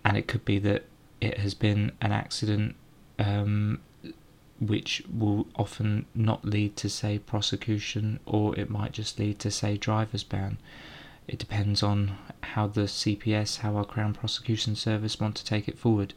and 0.04 0.16
it 0.16 0.26
could 0.26 0.44
be 0.44 0.58
that 0.58 0.84
it 1.20 1.38
has 1.38 1.54
been 1.54 1.92
an 2.00 2.12
accident, 2.12 2.76
um, 3.18 3.80
which 4.58 5.02
will 5.12 5.46
often 5.56 6.06
not 6.14 6.44
lead 6.44 6.76
to, 6.76 6.88
say, 6.88 7.18
prosecution, 7.18 8.20
or 8.26 8.58
it 8.58 8.70
might 8.70 8.92
just 8.92 9.18
lead 9.18 9.38
to, 9.40 9.50
say, 9.50 9.76
driver's 9.76 10.24
ban. 10.24 10.58
It 11.28 11.38
depends 11.38 11.82
on 11.82 12.16
how 12.42 12.66
the 12.66 12.82
CPS, 12.82 13.58
how 13.58 13.76
our 13.76 13.84
Crown 13.84 14.14
Prosecution 14.14 14.74
Service 14.74 15.20
want 15.20 15.36
to 15.36 15.44
take 15.44 15.68
it 15.68 15.78
forward. 15.78 16.14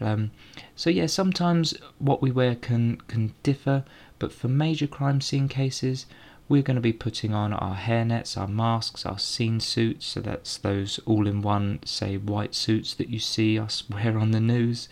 Um, 0.00 0.30
so 0.76 0.90
yeah, 0.90 1.06
sometimes 1.06 1.74
what 1.98 2.22
we 2.22 2.30
wear 2.30 2.54
can 2.54 2.98
can 3.08 3.34
differ, 3.42 3.84
but 4.18 4.32
for 4.32 4.48
major 4.48 4.86
crime 4.86 5.20
scene 5.20 5.48
cases, 5.48 6.06
we're 6.48 6.62
going 6.62 6.76
to 6.76 6.80
be 6.80 6.92
putting 6.92 7.34
on 7.34 7.52
our 7.52 7.76
hairnets, 7.76 8.38
our 8.38 8.48
masks, 8.48 9.04
our 9.04 9.18
scene 9.18 9.60
suits. 9.60 10.06
So 10.06 10.20
that's 10.20 10.56
those 10.56 10.98
all-in-one, 11.04 11.80
say, 11.84 12.16
white 12.16 12.54
suits 12.54 12.94
that 12.94 13.08
you 13.08 13.18
see 13.18 13.58
us 13.58 13.84
wear 13.90 14.18
on 14.18 14.30
the 14.30 14.40
news. 14.40 14.88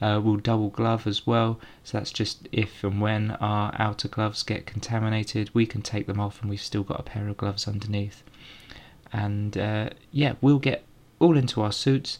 Uh, 0.00 0.20
we'll 0.22 0.36
double 0.36 0.70
glove 0.70 1.06
as 1.06 1.26
well. 1.26 1.60
So 1.84 1.98
that's 1.98 2.12
just 2.12 2.48
if 2.52 2.82
and 2.84 3.00
when 3.00 3.32
our 3.32 3.74
outer 3.78 4.08
gloves 4.08 4.42
get 4.42 4.66
contaminated, 4.66 5.50
we 5.52 5.66
can 5.66 5.82
take 5.82 6.06
them 6.06 6.20
off 6.20 6.40
and 6.40 6.48
we've 6.48 6.60
still 6.60 6.82
got 6.82 7.00
a 7.00 7.04
pair 7.04 7.28
of 7.28 7.36
gloves 7.36 7.68
underneath. 7.68 8.22
And 9.12 9.58
uh, 9.58 9.90
yeah, 10.12 10.34
we'll 10.40 10.58
get 10.58 10.84
all 11.18 11.36
into 11.36 11.60
our 11.60 11.72
suits. 11.72 12.18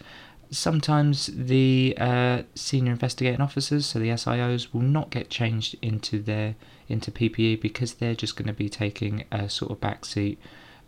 Sometimes 0.53 1.31
the 1.33 1.95
uh, 1.97 2.43
senior 2.57 2.93
investigating 2.93 3.41
officers, 3.41 3.87
so 3.87 4.01
the 4.01 4.09
SIOs, 4.09 4.73
will 4.73 4.81
not 4.81 5.11
get 5.11 5.31
changed 5.31 5.77
into 5.81 6.21
their 6.21 6.57
into 6.89 7.13
PPE 7.13 7.61
because 7.61 7.95
they're 7.95 8.17
just 8.17 8.35
going 8.35 8.49
to 8.49 8.53
be 8.53 8.69
taking 8.69 9.25
a 9.31 9.49
sort 9.49 9.71
of 9.71 9.81
backseat, 9.81 10.39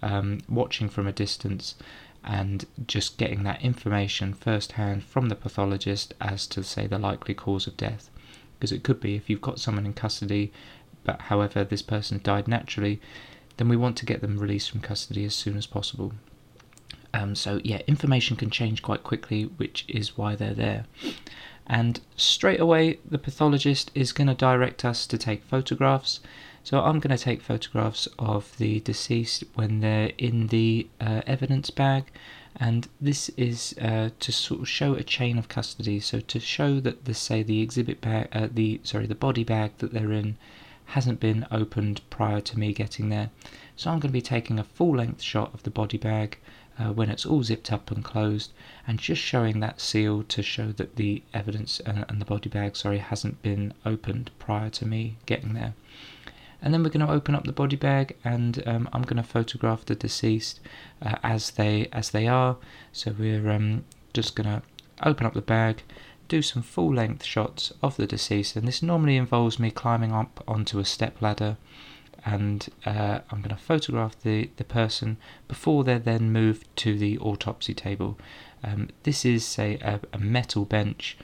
um, 0.03 0.41
watching 0.49 0.89
from 0.89 1.07
a 1.07 1.13
distance, 1.13 1.77
and 2.25 2.67
just 2.89 3.19
getting 3.19 3.45
that 3.45 3.63
information 3.63 4.35
firsthand 4.35 5.05
from 5.05 5.29
the 5.29 5.37
pathologist 5.37 6.13
as 6.21 6.47
to 6.49 6.65
say 6.65 6.89
the 6.89 6.99
likely 6.99 7.35
cause 7.35 7.69
of 7.69 7.77
death. 7.77 8.11
Because 8.59 8.73
it 8.73 8.83
could 8.83 9.01
be 9.01 9.15
if 9.15 9.31
you've 9.31 9.41
got 9.41 9.61
someone 9.61 9.87
in 9.87 9.93
custody, 9.93 10.53
but 11.05 11.21
however 11.23 11.63
this 11.63 11.83
person 11.83 12.21
died 12.23 12.49
naturally, 12.49 13.01
then 13.57 13.69
we 13.69 13.77
want 13.77 13.97
to 13.99 14.07
get 14.07 14.21
them 14.21 14.39
released 14.39 14.71
from 14.71 14.81
custody 14.81 15.25
as 15.25 15.35
soon 15.35 15.57
as 15.57 15.67
possible. 15.67 16.13
Um, 17.15 17.35
so 17.35 17.61
yeah, 17.63 17.81
information 17.87 18.37
can 18.37 18.51
change 18.51 18.83
quite 18.83 19.03
quickly, 19.03 19.45
which 19.45 19.85
is 19.89 20.17
why 20.17 20.35
they're 20.35 20.55
there 20.55 20.87
and 21.67 22.01
straight 22.17 22.61
away 22.61 22.99
the 23.09 23.19
pathologist 23.19 23.91
is 23.95 24.13
going 24.13 24.27
to 24.27 24.35
direct 24.35 24.85
us 24.85 25.07
to 25.07 25.17
take 25.17 25.45
photographs. 25.45 26.21
So 26.65 26.81
I'm 26.81 27.01
going 27.01 27.17
to 27.17 27.23
take 27.23 27.41
photographs 27.41 28.09
of 28.19 28.57
the 28.59 28.81
deceased 28.81 29.45
when 29.55 29.81
they're 29.81 30.13
in 30.19 30.49
the 30.49 30.89
uh, 31.01 31.23
evidence 31.27 31.71
bag, 31.71 32.11
and 32.57 32.89
this 33.01 33.31
is 33.31 33.75
uh, 33.81 34.11
to 34.21 34.33
sort 34.33 34.61
of 34.61 34.69
show 34.69 34.95
a 34.95 35.03
chain 35.03 35.39
of 35.39 35.49
custody. 35.49 35.99
So 35.99 36.21
to 36.21 36.39
show 36.39 36.79
that 36.81 37.05
the 37.05 37.15
say 37.15 37.43
the 37.43 37.63
exhibit 37.63 38.01
bag, 38.01 38.29
uh, 38.33 38.49
the 38.53 38.81
sorry 38.85 39.07
the 39.07 39.15
body 39.15 39.43
bag 39.43 39.73
that 39.79 39.93
they're 39.93 40.13
in 40.13 40.37
hasn't 40.87 41.21
been 41.21 41.47
opened 41.51 42.01
prior 42.11 42.41
to 42.41 42.59
me 42.59 42.73
getting 42.73 43.09
there. 43.09 43.31
So 43.77 43.91
I'm 43.91 43.99
going 43.99 44.11
to 44.11 44.13
be 44.13 44.23
taking 44.23 44.59
a 44.59 44.65
full 44.65 44.97
length 44.97 45.23
shot 45.23 45.55
of 45.55 45.63
the 45.63 45.71
body 45.71 45.97
bag 45.97 46.39
uh, 46.83 46.93
when 46.93 47.11
it's 47.11 47.25
all 47.27 47.43
zipped 47.43 47.73
up 47.73 47.91
and 47.91 48.03
closed, 48.03 48.53
and 48.87 48.99
just 48.99 49.23
showing 49.23 49.61
that 49.61 49.81
seal 49.81 50.23
to 50.25 50.43
show 50.43 50.73
that 50.73 50.97
the 50.97 51.23
evidence 51.33 51.81
uh, 51.87 52.05
and 52.09 52.21
the 52.21 52.25
body 52.25 52.49
bag, 52.49 52.77
sorry, 52.77 52.99
hasn't 52.99 53.41
been 53.43 53.73
opened 53.87 54.31
prior 54.39 54.71
to 54.71 54.87
me 54.87 55.17
getting 55.27 55.55
there. 55.55 55.75
And 56.61 56.73
then 56.73 56.83
we're 56.83 56.91
going 56.91 57.07
to 57.07 57.13
open 57.13 57.35
up 57.35 57.45
the 57.45 57.53
body 57.53 57.77
bag, 57.77 58.17
and 58.25 58.63
um, 58.67 58.89
I'm 58.93 59.03
going 59.03 59.23
to 59.23 59.29
photograph 59.29 59.85
the 59.85 59.95
deceased 59.95 60.61
uh, 61.01 61.17
as 61.23 61.53
they 61.53 61.89
as 61.93 62.11
they 62.11 62.27
are. 62.27 62.57
So 62.93 63.15
we're 63.17 63.51
um, 63.51 63.85
just 64.13 64.35
going 64.35 64.49
to 64.49 64.63
open 65.03 65.27
up 65.27 65.35
the 65.35 65.43
bag, 65.43 65.83
do 66.29 66.43
some 66.43 66.63
full 66.63 66.95
length 66.95 67.25
shots 67.25 67.73
of 67.83 67.97
the 67.97 68.07
deceased, 68.07 68.57
and 68.57 68.67
this 68.67 68.83
normally 68.83 69.17
involves 69.17 69.59
me 69.59 69.71
climbing 69.71 70.13
up 70.13 70.43
onto 70.49 70.79
a 70.79 70.85
step 70.85 71.21
ladder 71.21 71.57
and 72.25 72.69
uh, 72.87 73.21
I'm 73.31 73.43
going 73.43 73.57
to 73.57 73.63
photograph 73.63 74.21
the, 74.23 74.51
the 74.57 74.65
person 74.65 75.17
before 75.49 75.85
they're 75.85 75.99
then 75.99 76.33
moved 76.33 76.67
to 76.77 76.97
the 76.97 77.19
autopsy 77.19 77.75
table. 77.75 78.19
Um, 78.63 78.89
this 79.03 79.25
is, 79.25 79.45
say, 79.45 79.79
a, 79.81 80.01
a 80.13 80.19
metal 80.19 80.65
bench 80.65 81.17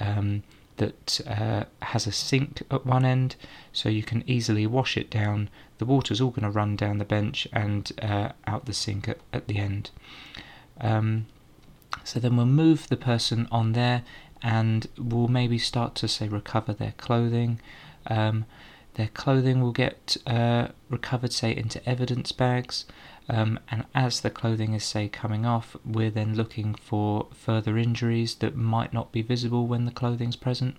um, 0.00 0.42
that 0.78 1.20
uh, 1.26 1.64
has 1.82 2.06
a 2.06 2.12
sink 2.12 2.62
at 2.70 2.86
one 2.86 3.04
end, 3.04 3.36
so 3.72 3.88
you 3.88 4.02
can 4.02 4.24
easily 4.26 4.66
wash 4.66 4.96
it 4.96 5.10
down. 5.10 5.50
The 5.78 5.84
water's 5.84 6.20
all 6.20 6.30
going 6.30 6.42
to 6.42 6.50
run 6.50 6.76
down 6.76 6.98
the 6.98 7.04
bench 7.04 7.46
and 7.52 7.90
uh, 8.00 8.30
out 8.46 8.64
the 8.64 8.72
sink 8.72 9.08
at, 9.08 9.18
at 9.32 9.48
the 9.48 9.58
end. 9.58 9.90
Um, 10.80 11.26
so 12.04 12.20
then 12.20 12.36
we'll 12.36 12.46
move 12.46 12.88
the 12.88 12.96
person 12.96 13.48
on 13.50 13.72
there 13.72 14.02
and 14.42 14.86
we'll 14.98 15.28
maybe 15.28 15.58
start 15.58 15.94
to, 15.96 16.08
say, 16.08 16.28
recover 16.28 16.72
their 16.72 16.94
clothing. 16.96 17.60
Their 18.96 19.08
clothing 19.08 19.60
will 19.60 19.72
get 19.72 20.16
uh, 20.26 20.68
recovered, 20.88 21.32
say, 21.34 21.54
into 21.54 21.86
evidence 21.86 22.32
bags, 22.32 22.86
um, 23.28 23.58
and 23.70 23.84
as 23.94 24.22
the 24.22 24.30
clothing 24.30 24.72
is, 24.72 24.84
say, 24.84 25.06
coming 25.08 25.44
off, 25.44 25.76
we're 25.84 26.10
then 26.10 26.34
looking 26.34 26.74
for 26.74 27.28
further 27.30 27.76
injuries 27.76 28.36
that 28.36 28.56
might 28.56 28.94
not 28.94 29.12
be 29.12 29.20
visible 29.20 29.66
when 29.66 29.84
the 29.84 29.90
clothing's 29.90 30.36
present. 30.36 30.76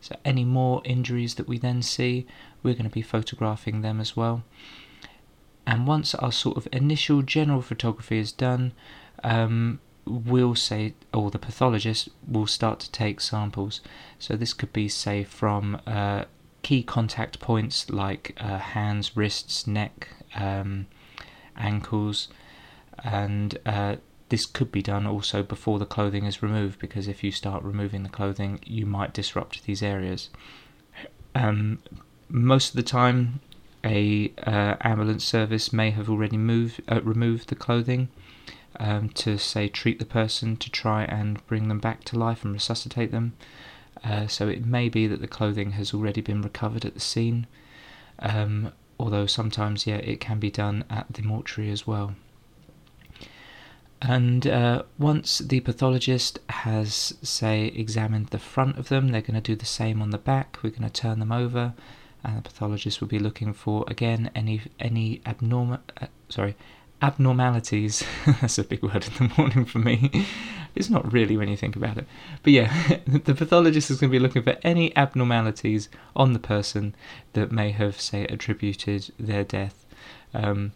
So, 0.00 0.14
any 0.24 0.44
more 0.44 0.82
injuries 0.84 1.34
that 1.34 1.48
we 1.48 1.58
then 1.58 1.82
see, 1.82 2.28
we're 2.62 2.74
going 2.74 2.84
to 2.84 2.94
be 2.94 3.02
photographing 3.02 3.80
them 3.80 4.00
as 4.00 4.16
well. 4.16 4.44
And 5.66 5.84
once 5.84 6.14
our 6.14 6.30
sort 6.30 6.56
of 6.56 6.68
initial 6.70 7.22
general 7.22 7.60
photography 7.60 8.18
is 8.18 8.30
done, 8.30 8.72
um, 9.24 9.80
we'll 10.04 10.54
say, 10.54 10.94
or 11.12 11.32
the 11.32 11.40
pathologist 11.40 12.08
will 12.24 12.46
start 12.46 12.78
to 12.80 12.92
take 12.92 13.20
samples. 13.20 13.80
So, 14.20 14.36
this 14.36 14.54
could 14.54 14.72
be, 14.72 14.88
say, 14.88 15.24
from 15.24 15.80
uh, 15.88 16.26
key 16.68 16.82
contact 16.82 17.40
points 17.40 17.88
like 17.88 18.36
uh, 18.36 18.58
hands, 18.58 19.16
wrists, 19.16 19.66
neck, 19.66 20.06
um, 20.34 20.86
ankles, 21.56 22.28
and 23.02 23.58
uh, 23.64 23.96
this 24.28 24.44
could 24.44 24.70
be 24.70 24.82
done 24.82 25.06
also 25.06 25.42
before 25.42 25.78
the 25.78 25.86
clothing 25.86 26.26
is 26.26 26.42
removed 26.42 26.78
because 26.78 27.08
if 27.08 27.24
you 27.24 27.32
start 27.32 27.62
removing 27.62 28.02
the 28.02 28.10
clothing, 28.10 28.60
you 28.66 28.84
might 28.84 29.14
disrupt 29.14 29.64
these 29.64 29.82
areas. 29.82 30.28
Um, 31.34 31.78
most 32.28 32.68
of 32.68 32.76
the 32.76 32.82
time, 32.82 33.40
a 33.82 34.30
uh, 34.46 34.74
ambulance 34.82 35.24
service 35.24 35.72
may 35.72 35.90
have 35.92 36.10
already 36.10 36.36
moved 36.36 36.82
uh, 36.86 37.00
removed 37.00 37.48
the 37.48 37.54
clothing 37.54 38.10
um, 38.78 39.08
to 39.24 39.38
say 39.38 39.68
treat 39.68 39.98
the 39.98 40.04
person 40.20 40.58
to 40.58 40.70
try 40.70 41.04
and 41.04 41.46
bring 41.46 41.68
them 41.68 41.78
back 41.78 42.04
to 42.04 42.18
life 42.18 42.44
and 42.44 42.52
resuscitate 42.52 43.10
them. 43.10 43.32
Uh, 44.04 44.26
so 44.26 44.48
it 44.48 44.64
may 44.64 44.88
be 44.88 45.06
that 45.06 45.20
the 45.20 45.28
clothing 45.28 45.72
has 45.72 45.92
already 45.92 46.20
been 46.20 46.42
recovered 46.42 46.84
at 46.84 46.94
the 46.94 47.00
scene, 47.00 47.46
um, 48.20 48.72
although 48.98 49.26
sometimes, 49.26 49.86
yeah, 49.86 49.96
it 49.96 50.20
can 50.20 50.38
be 50.38 50.50
done 50.50 50.84
at 50.88 51.06
the 51.12 51.22
mortuary 51.22 51.70
as 51.70 51.86
well. 51.86 52.14
And 54.00 54.46
uh, 54.46 54.84
once 54.96 55.38
the 55.38 55.60
pathologist 55.60 56.38
has, 56.48 57.14
say, 57.22 57.66
examined 57.66 58.28
the 58.28 58.38
front 58.38 58.78
of 58.78 58.88
them, 58.88 59.08
they're 59.08 59.20
going 59.20 59.34
to 59.34 59.40
do 59.40 59.56
the 59.56 59.66
same 59.66 60.00
on 60.00 60.10
the 60.10 60.18
back. 60.18 60.58
We're 60.62 60.70
going 60.70 60.88
to 60.88 60.90
turn 60.90 61.18
them 61.18 61.32
over, 61.32 61.74
and 62.22 62.36
the 62.36 62.42
pathologist 62.42 63.00
will 63.00 63.08
be 63.08 63.18
looking 63.18 63.52
for 63.52 63.84
again 63.88 64.30
any 64.36 64.62
any 64.78 65.20
abnormal, 65.26 65.78
uh, 66.00 66.06
sorry, 66.28 66.54
abnormalities. 67.02 68.04
That's 68.40 68.58
a 68.58 68.64
big 68.64 68.82
word 68.84 69.08
in 69.08 69.28
the 69.28 69.34
morning 69.36 69.64
for 69.64 69.80
me. 69.80 70.26
It's 70.74 70.90
not 70.90 71.12
really 71.12 71.36
when 71.36 71.48
you 71.48 71.56
think 71.56 71.76
about 71.76 71.98
it. 71.98 72.06
But 72.42 72.52
yeah, 72.52 72.98
the 73.06 73.34
pathologist 73.34 73.90
is 73.90 74.00
going 74.00 74.10
to 74.10 74.18
be 74.18 74.22
looking 74.22 74.42
for 74.42 74.56
any 74.62 74.96
abnormalities 74.96 75.88
on 76.14 76.32
the 76.32 76.38
person 76.38 76.94
that 77.32 77.52
may 77.52 77.70
have, 77.70 78.00
say, 78.00 78.24
attributed 78.26 79.10
their 79.18 79.44
death. 79.44 79.86
Um, 80.34 80.72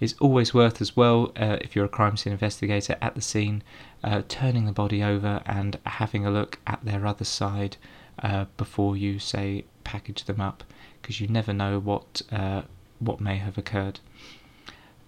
it's 0.00 0.14
always 0.18 0.54
worth 0.54 0.80
as 0.80 0.96
well, 0.96 1.30
uh, 1.36 1.58
if 1.60 1.76
you're 1.76 1.84
a 1.84 1.88
crime 1.88 2.16
scene 2.16 2.32
investigator 2.32 2.96
at 3.02 3.14
the 3.14 3.20
scene, 3.20 3.62
uh, 4.02 4.22
turning 4.28 4.64
the 4.64 4.72
body 4.72 5.02
over 5.02 5.42
and 5.44 5.78
having 5.84 6.24
a 6.24 6.30
look 6.30 6.58
at 6.66 6.82
their 6.82 7.06
other 7.06 7.24
side 7.24 7.76
uh, 8.22 8.46
before 8.56 8.96
you, 8.96 9.18
say, 9.18 9.64
package 9.84 10.24
them 10.24 10.40
up, 10.40 10.64
because 11.00 11.20
you 11.20 11.28
never 11.28 11.52
know 11.52 11.78
what 11.78 12.22
uh, 12.32 12.62
what 12.98 13.20
may 13.20 13.36
have 13.36 13.58
occurred. 13.58 14.00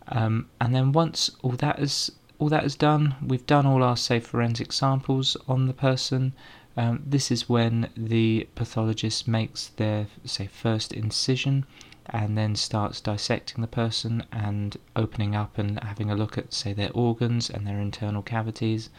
Um, 0.08 0.48
and 0.60 0.74
then 0.74 0.92
once 0.92 1.30
all 1.42 1.52
that 1.52 1.78
is 1.78 2.12
all 2.42 2.48
that 2.48 2.64
is 2.64 2.74
done, 2.74 3.14
we've 3.24 3.46
done 3.46 3.66
all 3.66 3.84
our 3.84 3.96
say 3.96 4.18
forensic 4.18 4.72
samples 4.72 5.36
on 5.46 5.66
the 5.66 5.72
person. 5.72 6.32
Um, 6.76 7.00
this 7.06 7.30
is 7.30 7.48
when 7.48 7.88
the 7.96 8.48
pathologist 8.56 9.28
makes 9.28 9.68
their 9.68 10.08
say 10.24 10.48
first 10.48 10.92
incision 10.92 11.64
and 12.06 12.36
then 12.36 12.56
starts 12.56 13.00
dissecting 13.00 13.62
the 13.62 13.68
person 13.68 14.24
and 14.32 14.76
opening 14.96 15.36
up 15.36 15.56
and 15.56 15.78
having 15.84 16.10
a 16.10 16.16
look 16.16 16.36
at 16.36 16.52
say 16.52 16.72
their 16.72 16.90
organs 16.94 17.48
and 17.48 17.64
their 17.64 17.78
internal 17.78 18.22
cavities. 18.22 18.90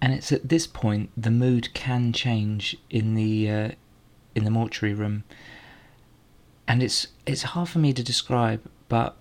And 0.00 0.14
it's 0.14 0.32
at 0.32 0.48
this 0.48 0.66
point 0.66 1.10
the 1.14 1.30
mood 1.30 1.74
can 1.74 2.14
change 2.14 2.78
in 2.88 3.14
the 3.14 3.50
uh, 3.50 3.70
in 4.34 4.44
the 4.44 4.50
mortuary 4.50 4.94
room, 4.94 5.24
and 6.66 6.82
it's 6.82 7.08
it's 7.26 7.42
hard 7.42 7.68
for 7.68 7.78
me 7.78 7.92
to 7.92 8.02
describe, 8.02 8.62
but 8.88 9.18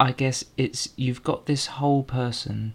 I 0.00 0.12
guess 0.12 0.44
it's 0.56 0.90
you've 0.96 1.22
got 1.22 1.46
this 1.46 1.66
whole 1.66 2.02
person 2.02 2.74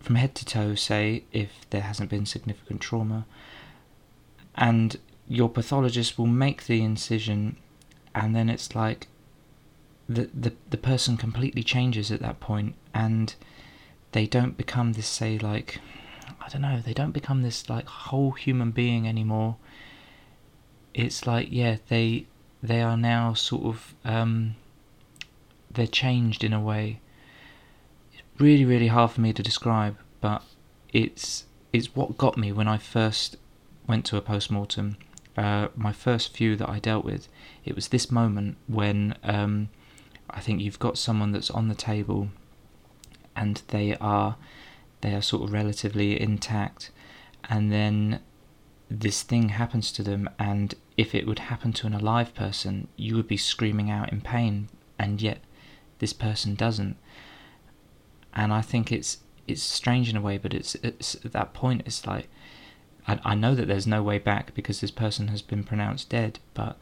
from 0.00 0.16
head 0.16 0.34
to 0.36 0.44
toe, 0.44 0.74
say, 0.74 1.24
if 1.32 1.50
there 1.70 1.82
hasn't 1.82 2.10
been 2.10 2.26
significant 2.26 2.80
trauma, 2.80 3.26
and 4.54 4.96
your 5.28 5.48
pathologist 5.48 6.18
will 6.18 6.26
make 6.26 6.66
the 6.66 6.82
incision, 6.82 7.56
and 8.14 8.34
then 8.34 8.48
it's 8.48 8.74
like 8.74 9.08
the 10.08 10.30
the 10.34 10.52
the 10.70 10.76
person 10.76 11.16
completely 11.16 11.62
changes 11.62 12.10
at 12.10 12.20
that 12.20 12.40
point, 12.40 12.74
and 12.94 13.34
they 14.12 14.26
don't 14.26 14.56
become 14.56 14.94
this 14.94 15.06
say 15.06 15.38
like 15.38 15.80
I 16.40 16.48
don't 16.48 16.62
know, 16.62 16.80
they 16.84 16.94
don't 16.94 17.12
become 17.12 17.42
this 17.42 17.68
like 17.68 17.86
whole 17.86 18.32
human 18.32 18.70
being 18.70 19.06
anymore. 19.06 19.56
It's 20.94 21.26
like 21.26 21.48
yeah, 21.50 21.76
they 21.88 22.26
they 22.62 22.82
are 22.82 22.96
now 22.96 23.34
sort 23.34 23.64
of 23.64 23.94
um, 24.04 24.56
they're 25.70 25.86
changed 25.86 26.44
in 26.44 26.52
a 26.52 26.60
way. 26.60 27.00
It's 28.12 28.22
really, 28.38 28.64
really 28.64 28.88
hard 28.88 29.10
for 29.10 29.20
me 29.20 29.32
to 29.32 29.42
describe, 29.42 29.98
but 30.20 30.42
it's 30.92 31.44
it's 31.72 31.94
what 31.94 32.16
got 32.16 32.38
me 32.38 32.50
when 32.52 32.66
I 32.68 32.78
first 32.78 33.36
went 33.86 34.04
to 34.06 34.16
a 34.16 34.22
post 34.22 34.50
mortem. 34.50 34.96
Uh, 35.36 35.68
my 35.76 35.92
first 35.92 36.36
few 36.36 36.56
that 36.56 36.68
I 36.68 36.78
dealt 36.78 37.04
with, 37.04 37.28
it 37.64 37.76
was 37.76 37.88
this 37.88 38.10
moment 38.10 38.56
when 38.66 39.14
um, 39.22 39.68
I 40.30 40.40
think 40.40 40.60
you've 40.60 40.80
got 40.80 40.98
someone 40.98 41.30
that's 41.32 41.50
on 41.50 41.68
the 41.68 41.74
table, 41.74 42.28
and 43.36 43.62
they 43.68 43.96
are 43.96 44.36
they 45.00 45.14
are 45.14 45.22
sort 45.22 45.44
of 45.44 45.52
relatively 45.52 46.20
intact, 46.20 46.90
and 47.48 47.70
then 47.70 48.20
this 48.90 49.22
thing 49.22 49.50
happens 49.50 49.92
to 49.92 50.02
them, 50.02 50.28
and 50.38 50.74
if 50.96 51.14
it 51.14 51.26
would 51.26 51.38
happen 51.38 51.72
to 51.74 51.86
an 51.86 51.94
alive 51.94 52.34
person, 52.34 52.88
you 52.96 53.14
would 53.14 53.28
be 53.28 53.36
screaming 53.36 53.90
out 53.90 54.10
in 54.12 54.20
pain, 54.20 54.68
and 54.98 55.22
yet 55.22 55.38
this 55.98 56.12
person 56.12 56.54
doesn't. 56.54 56.96
And 58.34 58.52
I 58.52 58.60
think 58.60 58.92
it's 58.92 59.18
it's 59.46 59.62
strange 59.62 60.10
in 60.10 60.16
a 60.16 60.20
way, 60.20 60.38
but 60.38 60.54
it's 60.54 60.74
it's 60.76 61.14
at 61.24 61.32
that 61.32 61.54
point 61.54 61.82
it's 61.86 62.06
like 62.06 62.28
I, 63.06 63.18
I 63.24 63.34
know 63.34 63.54
that 63.54 63.66
there's 63.66 63.86
no 63.86 64.02
way 64.02 64.18
back 64.18 64.54
because 64.54 64.80
this 64.80 64.90
person 64.90 65.28
has 65.28 65.42
been 65.42 65.64
pronounced 65.64 66.10
dead, 66.10 66.38
but 66.54 66.76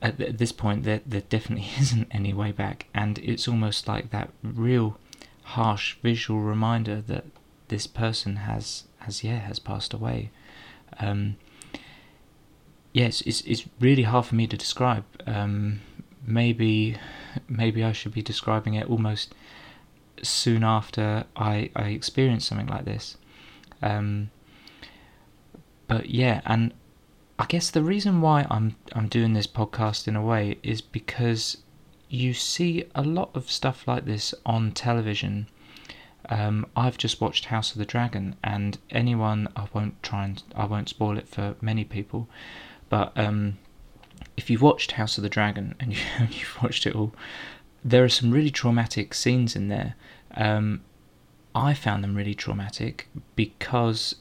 at, 0.00 0.20
at 0.20 0.38
this 0.38 0.52
point 0.52 0.84
there 0.84 1.02
there 1.06 1.22
definitely 1.22 1.68
isn't 1.80 2.08
any 2.10 2.32
way 2.32 2.52
back, 2.52 2.86
and 2.94 3.18
it's 3.18 3.46
almost 3.46 3.86
like 3.86 4.10
that 4.10 4.30
real 4.42 4.98
harsh 5.42 5.96
visual 6.02 6.40
reminder 6.40 7.00
that 7.00 7.24
this 7.68 7.86
person 7.86 8.36
has 8.36 8.84
has 9.00 9.22
yeah 9.22 9.38
has 9.38 9.58
passed 9.58 9.92
away. 9.92 10.30
Um, 10.98 11.36
yes, 12.92 13.20
it's 13.22 13.42
it's 13.42 13.66
really 13.80 14.04
hard 14.04 14.26
for 14.26 14.34
me 14.34 14.46
to 14.46 14.56
describe. 14.56 15.04
Um, 15.26 15.80
maybe 16.28 16.96
maybe 17.48 17.82
I 17.82 17.92
should 17.92 18.12
be 18.12 18.22
describing 18.22 18.74
it 18.74 18.88
almost 18.88 19.34
soon 20.22 20.62
after 20.62 21.24
I, 21.36 21.70
I 21.74 21.88
experienced 21.90 22.48
something 22.48 22.66
like 22.66 22.84
this. 22.84 23.16
Um, 23.82 24.30
but 25.86 26.10
yeah, 26.10 26.42
and 26.44 26.74
I 27.38 27.46
guess 27.46 27.70
the 27.70 27.82
reason 27.82 28.20
why 28.20 28.46
I'm 28.50 28.76
I'm 28.92 29.08
doing 29.08 29.32
this 29.32 29.46
podcast 29.46 30.06
in 30.06 30.16
a 30.16 30.22
way 30.22 30.58
is 30.62 30.80
because 30.80 31.58
you 32.10 32.34
see 32.34 32.84
a 32.94 33.02
lot 33.02 33.30
of 33.34 33.50
stuff 33.50 33.86
like 33.86 34.04
this 34.04 34.34
on 34.44 34.72
television. 34.72 35.48
Um, 36.30 36.66
I've 36.76 36.98
just 36.98 37.20
watched 37.20 37.46
House 37.46 37.72
of 37.72 37.78
the 37.78 37.86
Dragon, 37.86 38.36
and 38.44 38.76
anyone 38.90 39.48
I 39.56 39.68
won't 39.72 40.02
try 40.02 40.24
and 40.24 40.42
I 40.54 40.66
won't 40.66 40.90
spoil 40.90 41.16
it 41.16 41.28
for 41.28 41.54
many 41.62 41.84
people, 41.84 42.28
but 42.90 43.12
um, 43.16 43.58
if 44.38 44.48
you've 44.48 44.62
watched 44.62 44.92
House 44.92 45.18
of 45.18 45.22
the 45.22 45.28
Dragon 45.28 45.74
and 45.80 45.92
you, 45.92 45.98
have 45.98 46.62
watched 46.62 46.86
it 46.86 46.94
all, 46.94 47.12
there 47.84 48.04
are 48.04 48.08
some 48.08 48.30
really 48.30 48.50
traumatic 48.50 49.12
scenes 49.12 49.54
in 49.56 49.68
there. 49.68 49.94
Um, 50.34 50.82
I 51.54 51.74
found 51.74 52.04
them 52.04 52.14
really 52.14 52.34
traumatic 52.34 53.08
because 53.34 54.14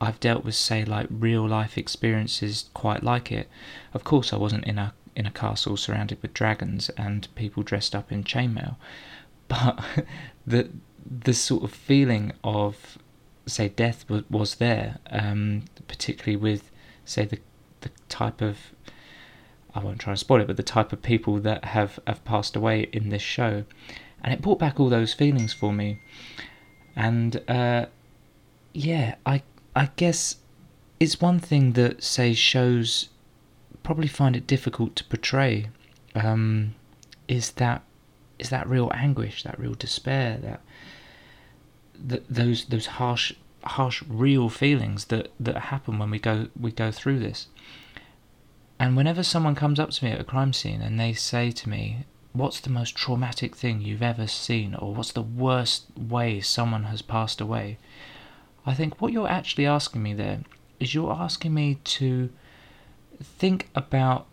I've 0.00 0.18
dealt 0.18 0.44
with, 0.44 0.54
say, 0.54 0.84
like 0.84 1.08
real 1.10 1.46
life 1.46 1.76
experiences 1.76 2.70
quite 2.72 3.02
like 3.02 3.30
it. 3.30 3.48
Of 3.92 4.02
course, 4.02 4.32
I 4.32 4.36
wasn't 4.36 4.64
in 4.64 4.78
a 4.78 4.94
in 5.16 5.26
a 5.26 5.30
castle 5.30 5.76
surrounded 5.76 6.22
with 6.22 6.32
dragons 6.32 6.88
and 6.90 7.26
people 7.34 7.62
dressed 7.62 7.94
up 7.94 8.10
in 8.12 8.24
chainmail, 8.24 8.76
but 9.48 9.84
the 10.46 10.70
the 11.24 11.34
sort 11.34 11.64
of 11.64 11.72
feeling 11.72 12.32
of 12.42 12.96
say 13.46 13.68
death 13.68 14.08
was, 14.08 14.22
was 14.30 14.54
there, 14.54 14.98
um, 15.10 15.64
particularly 15.86 16.36
with 16.36 16.70
say 17.04 17.26
the 17.26 17.40
the 17.80 17.90
type 18.08 18.40
of 18.40 18.72
I 19.74 19.84
won't 19.84 20.00
try 20.00 20.12
and 20.12 20.18
spoil 20.18 20.40
it, 20.40 20.46
but 20.46 20.56
the 20.56 20.62
type 20.62 20.92
of 20.92 21.02
people 21.02 21.38
that 21.40 21.64
have 21.66 21.98
have 22.06 22.24
passed 22.24 22.56
away 22.56 22.88
in 22.92 23.10
this 23.10 23.22
show, 23.22 23.64
and 24.22 24.32
it 24.32 24.42
brought 24.42 24.58
back 24.58 24.80
all 24.80 24.88
those 24.88 25.14
feelings 25.14 25.52
for 25.52 25.72
me, 25.72 26.00
and 26.96 27.40
uh, 27.48 27.86
yeah, 28.72 29.16
I 29.24 29.42
I 29.74 29.90
guess 29.96 30.36
it's 30.98 31.20
one 31.20 31.38
thing 31.38 31.72
that 31.72 32.02
say 32.02 32.34
shows 32.34 33.08
probably 33.82 34.08
find 34.08 34.36
it 34.36 34.46
difficult 34.46 34.94
to 34.96 35.04
portray 35.04 35.70
um, 36.14 36.74
is 37.28 37.52
that 37.52 37.82
is 38.38 38.50
that 38.50 38.68
real 38.68 38.90
anguish, 38.94 39.42
that 39.42 39.58
real 39.58 39.74
despair, 39.74 40.38
that, 40.38 40.60
that 41.94 42.28
those 42.28 42.66
those 42.66 42.86
harsh 42.86 43.32
harsh 43.62 44.02
real 44.08 44.48
feelings 44.48 45.06
that, 45.06 45.28
that 45.38 45.56
happen 45.58 45.98
when 45.98 46.10
we 46.10 46.18
go 46.18 46.48
we 46.58 46.72
go 46.72 46.90
through 46.90 47.18
this. 47.18 47.48
And 48.80 48.96
whenever 48.96 49.22
someone 49.22 49.54
comes 49.54 49.78
up 49.78 49.90
to 49.90 50.04
me 50.06 50.10
at 50.10 50.22
a 50.22 50.24
crime 50.24 50.54
scene 50.54 50.80
and 50.80 50.98
they 50.98 51.12
say 51.12 51.50
to 51.50 51.68
me, 51.68 52.06
What's 52.32 52.60
the 52.60 52.70
most 52.70 52.96
traumatic 52.96 53.54
thing 53.54 53.82
you've 53.82 54.02
ever 54.02 54.26
seen, 54.26 54.74
or 54.74 54.94
what's 54.94 55.12
the 55.12 55.20
worst 55.20 55.84
way 55.98 56.40
someone 56.40 56.84
has 56.84 57.02
passed 57.02 57.42
away? 57.42 57.76
I 58.64 58.72
think 58.72 58.98
what 58.98 59.12
you're 59.12 59.28
actually 59.28 59.66
asking 59.66 60.02
me 60.02 60.14
there 60.14 60.40
is 60.78 60.94
you're 60.94 61.12
asking 61.12 61.52
me 61.52 61.78
to 61.84 62.30
think 63.22 63.68
about 63.74 64.28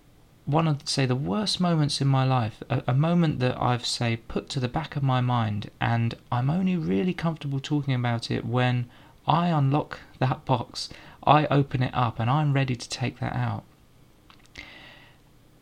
one 0.45 0.65
of 0.65 0.87
say 0.87 1.05
the 1.05 1.13
worst 1.13 1.59
moments 1.59 1.99
in 1.99 2.07
my 2.07 2.23
life 2.23 2.63
a, 2.69 2.81
a, 2.87 2.93
moment 2.93 3.39
that 3.39 3.61
i've 3.61 3.85
say 3.85 4.15
put 4.15 4.47
to 4.47 4.61
the 4.61 4.69
back 4.69 4.95
of 4.95 5.03
my 5.03 5.19
mind 5.19 5.69
and 5.81 6.15
i'm 6.31 6.49
only 6.49 6.77
really 6.77 7.13
comfortable 7.13 7.59
talking 7.59 7.93
about 7.93 8.31
it 8.31 8.45
when 8.45 8.85
i 9.27 9.47
unlock 9.49 9.99
that 10.19 10.45
box 10.45 10.87
i 11.25 11.45
open 11.47 11.83
it 11.83 11.93
up 11.93 12.17
and 12.17 12.29
i'm 12.29 12.53
ready 12.53 12.77
to 12.77 12.87
take 12.87 13.19
that 13.19 13.33
out 13.33 13.65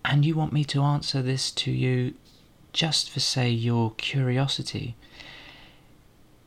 and 0.05 0.25
you 0.25 0.35
want 0.35 0.53
me 0.53 0.63
to 0.63 0.81
answer 0.81 1.21
this 1.21 1.51
to 1.51 1.71
you 1.71 2.13
just 2.73 3.09
for 3.09 3.19
say 3.19 3.49
your 3.49 3.91
curiosity 3.97 4.95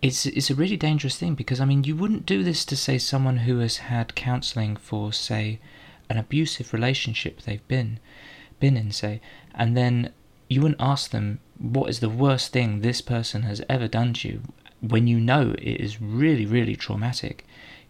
it's 0.01 0.27
it's 0.27 0.51
a 0.51 0.55
really 0.55 0.77
dangerous 0.77 1.17
thing 1.17 1.35
because 1.35 1.61
i 1.61 1.65
mean 1.65 1.85
you 1.85 1.97
wouldn't 1.97 2.27
do 2.27 2.43
this 2.43 2.65
to 2.65 2.77
say 2.77 2.99
someone 2.99 3.39
who 3.39 3.59
has 3.59 3.79
had 3.79 4.15
counseling 4.15 4.77
for 4.77 5.13
say 5.13 5.59
an 6.09 6.17
abusive 6.17 6.73
relationship 6.73 7.43
they've 7.43 7.67
been 7.69 7.99
been 8.61 8.77
in, 8.77 8.93
say, 8.93 9.21
and 9.55 9.77
then 9.77 10.13
you 10.49 10.61
wouldn't 10.61 10.81
ask 10.81 11.11
them 11.11 11.41
what 11.59 11.91
is 11.91 12.01
the 12.01 12.09
worst 12.09 12.53
thing 12.53 12.81
this 12.81 13.01
person 13.01 13.43
has 13.43 13.63
ever 13.69 13.89
done 13.89 14.13
to 14.13 14.29
you 14.29 14.43
when 14.81 15.07
you 15.07 15.19
know 15.19 15.55
it 15.59 15.81
is 15.81 16.01
really, 16.01 16.47
really 16.47 16.77
traumatic. 16.77 17.45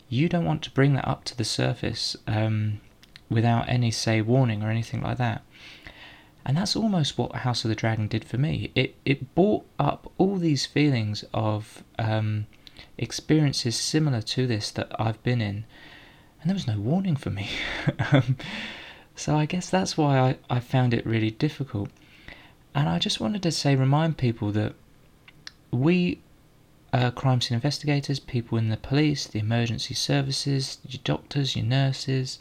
You 0.08 0.28
don't 0.28 0.44
want 0.44 0.62
to 0.62 0.70
bring 0.70 0.94
that 0.94 1.06
up 1.06 1.24
to 1.24 1.36
the 1.36 1.44
surface 1.44 2.16
um, 2.26 2.80
without 3.28 3.68
any, 3.68 3.90
say, 3.90 4.22
warning 4.22 4.62
or 4.62 4.70
anything 4.70 5.02
like 5.02 5.18
that. 5.18 5.42
And 6.48 6.56
that's 6.56 6.74
almost 6.74 7.18
what 7.18 7.36
House 7.36 7.64
of 7.64 7.68
the 7.68 7.74
Dragon 7.74 8.08
did 8.08 8.24
for 8.24 8.38
me. 8.38 8.72
It 8.74 8.96
it 9.04 9.34
brought 9.34 9.66
up 9.78 10.10
all 10.16 10.36
these 10.36 10.64
feelings 10.64 11.22
of 11.34 11.84
um, 11.98 12.46
experiences 12.96 13.76
similar 13.76 14.22
to 14.22 14.46
this 14.46 14.70
that 14.70 14.90
I've 14.98 15.22
been 15.22 15.42
in, 15.42 15.66
and 16.40 16.48
there 16.48 16.54
was 16.54 16.66
no 16.66 16.80
warning 16.80 17.16
for 17.16 17.28
me. 17.28 17.50
um, 18.12 18.38
so 19.14 19.36
I 19.36 19.44
guess 19.44 19.68
that's 19.68 19.98
why 19.98 20.18
I, 20.18 20.38
I 20.48 20.60
found 20.60 20.94
it 20.94 21.04
really 21.04 21.30
difficult. 21.30 21.90
And 22.74 22.88
I 22.88 22.98
just 22.98 23.20
wanted 23.20 23.42
to 23.42 23.52
say, 23.52 23.76
remind 23.76 24.16
people 24.16 24.50
that 24.52 24.74
we, 25.70 26.20
uh, 26.94 27.10
crime 27.10 27.42
scene 27.42 27.56
investigators, 27.56 28.20
people 28.20 28.56
in 28.56 28.70
the 28.70 28.76
police, 28.78 29.26
the 29.26 29.40
emergency 29.40 29.94
services, 29.94 30.78
your 30.88 31.00
doctors, 31.04 31.56
your 31.56 31.66
nurses, 31.66 32.38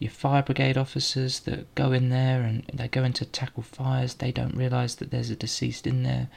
your 0.00 0.10
fire 0.10 0.42
brigade 0.42 0.78
officers 0.78 1.40
that 1.40 1.72
go 1.74 1.92
in 1.92 2.08
there 2.08 2.40
and 2.40 2.64
they 2.72 2.88
go 2.88 3.04
in 3.04 3.12
to 3.12 3.24
tackle 3.26 3.62
fires, 3.62 4.14
they 4.14 4.32
don't 4.32 4.56
realise 4.56 4.94
that 4.96 5.10
there's 5.10 5.30
a 5.30 5.36
deceased 5.36 5.86
in 5.86 6.02
there. 6.02 6.28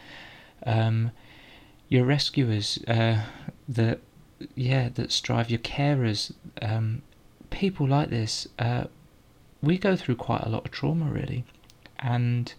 Um, 0.65 1.11
your 1.87 2.03
rescuers 2.03 2.77
uh, 2.87 3.21
that 3.69 3.99
yeah 4.55 4.89
that 4.89 5.11
strive 5.11 5.49
your 5.49 5.59
carers 5.59 6.33
um, 6.61 7.01
people 7.49 7.87
like 7.87 8.09
this 8.09 8.47
uh, 8.59 8.83
we 9.61 9.77
go 9.77 9.95
through 9.95 10.15
quite 10.15 10.41
a 10.41 10.49
lot 10.49 10.65
of 10.65 10.71
trauma 10.71 11.05
really. 11.05 11.45
And 11.99 12.53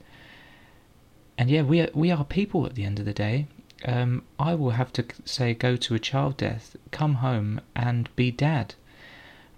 and 1.36 1.50
yeah 1.50 1.62
we 1.62 1.82
are, 1.82 1.90
we 1.92 2.10
are 2.10 2.24
people 2.24 2.64
at 2.64 2.74
the 2.74 2.84
end 2.84 2.98
of 2.98 3.04
the 3.04 3.12
day. 3.12 3.46
Um, 3.84 4.22
I 4.38 4.54
will 4.54 4.70
have 4.70 4.90
to 4.94 5.04
say 5.26 5.52
go 5.52 5.76
to 5.76 5.94
a 5.94 5.98
child 5.98 6.38
death 6.38 6.76
come 6.90 7.16
home 7.16 7.60
and 7.76 8.08
be 8.16 8.30
dad 8.30 8.74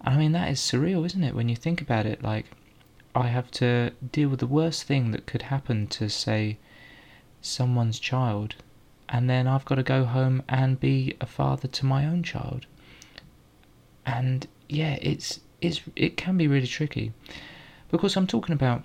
I 0.03 0.17
mean 0.17 0.33
that 0.33 0.51
is 0.51 0.61
surreal 0.61 1.05
isn't 1.07 1.25
it 1.25 1.35
when 1.35 1.49
you 1.49 1.57
think 1.57 1.81
about 1.81 2.07
it 2.07 2.23
like 2.23 2.47
I 3.15 3.29
have 3.29 3.51
to 3.53 3.93
deal 4.13 4.29
with 4.29 4.41
the 4.41 4.47
worst 4.47 4.85
thing 4.85 5.11
that 5.13 5.27
could 5.27 5.43
happen 5.43 5.87
to 5.89 6.09
say 6.09 6.59
someone's 7.41 7.99
child 7.99 8.57
and 9.09 9.31
then 9.31 9.47
I've 9.47 9.65
got 9.65 9.77
to 9.77 9.83
go 9.83 10.05
home 10.05 10.43
and 10.49 10.81
be 10.81 11.17
a 11.21 11.27
father 11.27 11.69
to 11.69 11.87
my 11.87 12.07
own 12.07 12.23
child. 12.23 12.67
And 14.05 14.47
yeah, 14.69 14.99
it's 15.01 15.41
it's 15.61 15.81
it 15.95 16.17
can 16.17 16.37
be 16.37 16.49
really 16.49 16.67
tricky 16.67 17.13
because 17.91 18.17
I'm 18.17 18.27
talking 18.27 18.53
about 18.53 18.83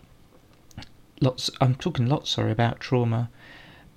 lots. 1.20 1.50
I'm 1.60 1.76
talking 1.76 2.08
lots, 2.08 2.30
sorry, 2.32 2.52
about 2.52 2.80
trauma 2.80 3.30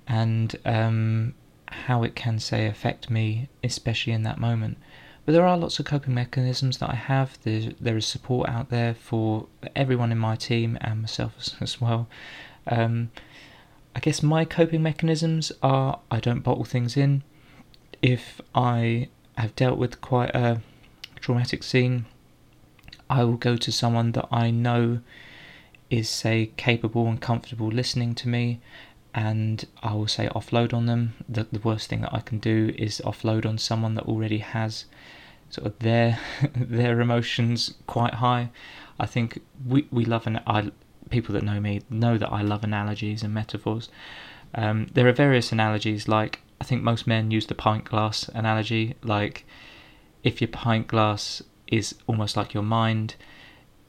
and 0.07 0.55
um, 0.65 1.33
how 1.67 2.03
it 2.03 2.15
can 2.15 2.39
say 2.39 2.67
affect 2.67 3.09
me, 3.09 3.49
especially 3.63 4.13
in 4.13 4.23
that 4.23 4.39
moment. 4.39 4.77
But 5.25 5.31
there 5.31 5.45
are 5.45 5.57
lots 5.57 5.79
of 5.79 5.85
coping 5.85 6.13
mechanisms 6.13 6.77
that 6.77 6.91
I 6.91 6.95
have. 6.95 7.39
There, 7.43 7.71
there 7.79 7.97
is 7.97 8.05
support 8.05 8.47
out 8.47 8.69
there 8.69 8.93
for 8.93 9.47
everyone 9.75 10.11
in 10.11 10.19
my 10.19 10.35
team 10.35 10.77
and 10.81 11.01
myself 11.01 11.33
as, 11.39 11.55
as 11.61 11.81
well. 11.81 12.07
Um, 12.67 13.09
I 13.95 13.99
guess 13.99 14.21
my 14.21 14.45
coping 14.45 14.83
mechanisms 14.83 15.51
are 15.63 15.99
I 16.11 16.19
don't 16.19 16.41
bottle 16.41 16.65
things 16.65 16.95
in. 16.95 17.23
If 18.01 18.39
I 18.53 19.09
have 19.37 19.55
dealt 19.55 19.79
with 19.79 20.01
quite 20.01 20.35
a 20.35 20.61
traumatic 21.19 21.63
scene, 21.63 22.05
I 23.09 23.23
will 23.23 23.37
go 23.37 23.55
to 23.57 23.71
someone 23.71 24.11
that 24.13 24.27
I 24.31 24.51
know 24.51 24.99
is, 25.89 26.09
say, 26.09 26.51
capable 26.57 27.07
and 27.07 27.21
comfortable 27.21 27.67
listening 27.67 28.15
to 28.15 28.27
me, 28.27 28.59
and 29.15 29.65
I 29.81 29.93
will 29.93 30.09
say 30.09 30.27
offload 30.27 30.73
on 30.73 30.85
them. 30.87 31.13
The, 31.27 31.47
the 31.49 31.59
worst 31.59 31.89
thing 31.89 32.01
that 32.01 32.13
I 32.13 32.19
can 32.19 32.37
do 32.39 32.75
is 32.77 33.01
offload 33.05 33.45
on 33.45 33.57
someone 33.57 33.95
that 33.95 34.03
already 34.03 34.39
has 34.39 34.85
sort 35.49 35.65
of 35.65 35.79
their 35.79 36.19
their 36.55 36.99
emotions 36.99 37.75
quite 37.87 38.15
high. 38.15 38.49
I 38.99 39.05
think 39.05 39.41
we 39.65 39.87
we 39.89 40.03
love 40.03 40.27
and 40.27 40.41
I 40.45 40.69
people 41.09 41.33
that 41.33 41.43
know 41.43 41.61
me 41.61 41.81
know 41.89 42.17
that 42.17 42.31
I 42.31 42.41
love 42.41 42.63
analogies 42.65 43.23
and 43.23 43.33
metaphors. 43.33 43.89
Um, 44.53 44.87
there 44.93 45.07
are 45.07 45.13
various 45.13 45.51
analogies, 45.51 46.07
like 46.09 46.41
I 46.59 46.65
think 46.65 46.83
most 46.83 47.07
men 47.07 47.31
use 47.31 47.45
the 47.47 47.55
pint 47.55 47.85
glass 47.85 48.27
analogy. 48.29 48.95
Like 49.01 49.45
if 50.23 50.41
your 50.41 50.49
pint 50.49 50.87
glass 50.87 51.41
is 51.67 51.95
almost 52.05 52.35
like 52.35 52.53
your 52.53 52.63
mind, 52.63 53.15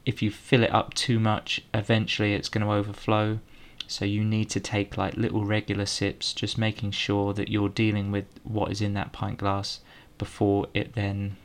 if 0.05 0.21
you 0.21 0.31
fill 0.31 0.63
it 0.63 0.73
up 0.73 0.93
too 0.93 1.19
much, 1.19 1.61
eventually 1.73 2.33
it's 2.33 2.47
going 2.47 2.65
to 2.65 2.71
overflow. 2.71 3.39
So 3.87 4.03
you 4.03 4.23
need 4.23 4.49
to 4.51 4.59
take 4.59 4.97
like 4.97 5.15
little 5.15 5.45
regular 5.45 5.85
sips, 5.85 6.33
just 6.33 6.57
making 6.57 6.91
sure 6.91 7.33
that 7.33 7.49
you're 7.49 7.69
dealing 7.69 8.11
with 8.11 8.25
what 8.43 8.71
is 8.71 8.81
in 8.81 8.93
that 8.95 9.13
pint 9.13 9.37
glass 9.37 9.79
before 10.17 10.67
it 10.73 10.93
then 10.93 11.37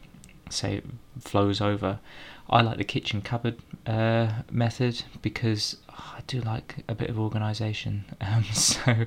say 0.50 0.82
flows 1.20 1.60
over. 1.60 2.00
I 2.50 2.62
like 2.62 2.78
the 2.78 2.84
kitchen 2.84 3.22
cupboard 3.22 3.58
uh, 3.86 4.42
method 4.50 5.04
because 5.22 5.76
oh, 5.88 6.14
I 6.18 6.20
do 6.26 6.40
like 6.40 6.84
a 6.88 6.94
bit 6.94 7.10
of 7.10 7.18
organisation. 7.18 8.04
Um, 8.20 8.44
so 8.52 9.06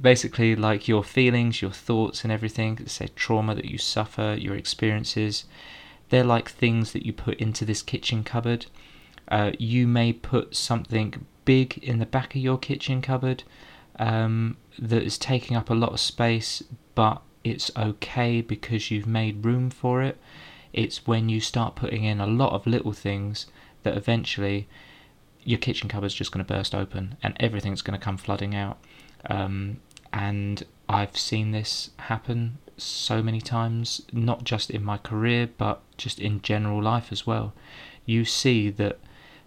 basically, 0.00 0.56
like 0.56 0.88
your 0.88 1.02
feelings, 1.02 1.62
your 1.62 1.70
thoughts, 1.70 2.22
and 2.22 2.32
everything, 2.32 2.86
say 2.86 3.08
trauma 3.16 3.54
that 3.54 3.64
you 3.64 3.78
suffer, 3.78 4.36
your 4.38 4.54
experiences, 4.54 5.44
they're 6.10 6.24
like 6.24 6.48
things 6.50 6.92
that 6.92 7.04
you 7.04 7.12
put 7.12 7.38
into 7.38 7.64
this 7.64 7.82
kitchen 7.82 8.22
cupboard. 8.22 8.66
Uh, 9.28 9.52
you 9.58 9.86
may 9.86 10.12
put 10.12 10.54
something 10.54 11.26
big 11.46 11.78
in 11.78 11.98
the 11.98 12.04
back 12.06 12.34
of 12.34 12.42
your 12.42 12.58
kitchen 12.58 13.00
cupboard 13.00 13.42
um, 13.98 14.58
that 14.78 15.02
is 15.02 15.16
taking 15.16 15.56
up 15.56 15.70
a 15.70 15.74
lot 15.74 15.92
of 15.92 16.00
space, 16.00 16.62
but 16.94 17.22
it's 17.42 17.70
okay 17.74 18.42
because 18.42 18.90
you've 18.90 19.06
made 19.06 19.46
room 19.46 19.70
for 19.70 20.02
it. 20.02 20.18
It's 20.74 21.06
when 21.06 21.30
you 21.30 21.40
start 21.40 21.76
putting 21.76 22.04
in 22.04 22.20
a 22.20 22.26
lot 22.26 22.52
of 22.52 22.66
little 22.66 22.92
things 22.92 23.46
that 23.82 23.96
eventually 23.96 24.68
your 25.42 25.58
kitchen 25.58 25.88
cupboard's 25.88 26.12
just 26.12 26.32
going 26.32 26.44
to 26.44 26.52
burst 26.52 26.74
open 26.74 27.16
and 27.22 27.34
everything's 27.40 27.80
going 27.80 27.98
to 27.98 28.04
come 28.04 28.18
flooding 28.18 28.54
out. 28.54 28.78
Um, 29.30 29.80
and 30.12 30.64
I've 30.88 31.16
seen 31.16 31.52
this 31.52 31.90
happen 31.98 32.58
so 32.76 33.22
many 33.22 33.40
times, 33.40 34.02
not 34.12 34.44
just 34.44 34.70
in 34.70 34.84
my 34.84 34.98
career, 34.98 35.48
but 35.56 35.80
just 35.96 36.18
in 36.18 36.42
general 36.42 36.82
life 36.82 37.10
as 37.10 37.26
well. 37.26 37.54
You 38.04 38.24
see 38.24 38.70
that 38.70 38.98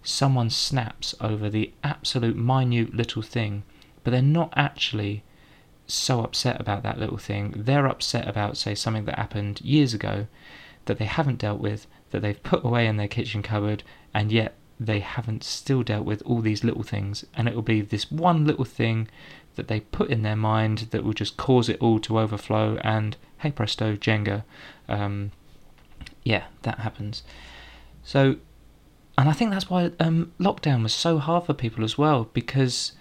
someone 0.03 0.49
snaps 0.49 1.15
over 1.19 1.49
the 1.49 1.73
absolute 1.83 2.35
minute 2.35 2.93
little 2.93 3.21
thing, 3.21 3.63
but 4.03 4.11
they're 4.11 4.21
not 4.21 4.53
actually 4.55 5.23
so 5.87 6.21
upset 6.21 6.59
about 6.59 6.83
that 6.83 6.99
little 6.99 7.17
thing. 7.17 7.53
They're 7.55 7.87
upset 7.87 8.27
about, 8.27 8.57
say, 8.57 8.75
something 8.75 9.05
that 9.05 9.17
happened 9.17 9.61
years 9.61 9.93
ago 9.93 10.27
that 10.85 10.97
they 10.97 11.05
haven't 11.05 11.39
dealt 11.39 11.59
with, 11.59 11.87
that 12.11 12.21
they've 12.21 12.41
put 12.41 12.63
away 12.63 12.87
in 12.87 12.97
their 12.97 13.07
kitchen 13.07 13.41
cupboard, 13.41 13.83
and 14.13 14.31
yet 14.31 14.55
they 14.79 14.99
haven't 14.99 15.43
still 15.43 15.83
dealt 15.83 16.05
with 16.05 16.21
all 16.25 16.41
these 16.41 16.63
little 16.63 16.83
things. 16.83 17.25
And 17.33 17.47
it 17.47 17.55
will 17.55 17.61
be 17.61 17.81
this 17.81 18.11
one 18.11 18.45
little 18.45 18.65
thing 18.65 19.07
that 19.55 19.67
they 19.67 19.81
put 19.81 20.09
in 20.09 20.21
their 20.21 20.35
mind 20.35 20.87
that 20.91 21.03
will 21.03 21.13
just 21.13 21.37
cause 21.37 21.67
it 21.67 21.79
all 21.81 21.99
to 21.99 22.19
overflow, 22.19 22.77
and 22.77 23.17
hey 23.39 23.51
presto, 23.51 23.95
Jenga. 23.95 24.43
Um, 24.87 25.31
yeah, 26.23 26.45
that 26.61 26.79
happens. 26.79 27.23
So, 28.03 28.37
and 29.19 29.27
I 29.27 29.33
think 29.33 29.51
that's 29.51 29.69
why 29.69 29.91
um, 29.99 30.31
lockdown 30.39 30.81
was 30.81 30.93
so 30.93 31.17
hard 31.17 31.43
for 31.43 31.53
people 31.53 31.83
as 31.83 31.97
well, 31.97 32.29
because 32.31 32.93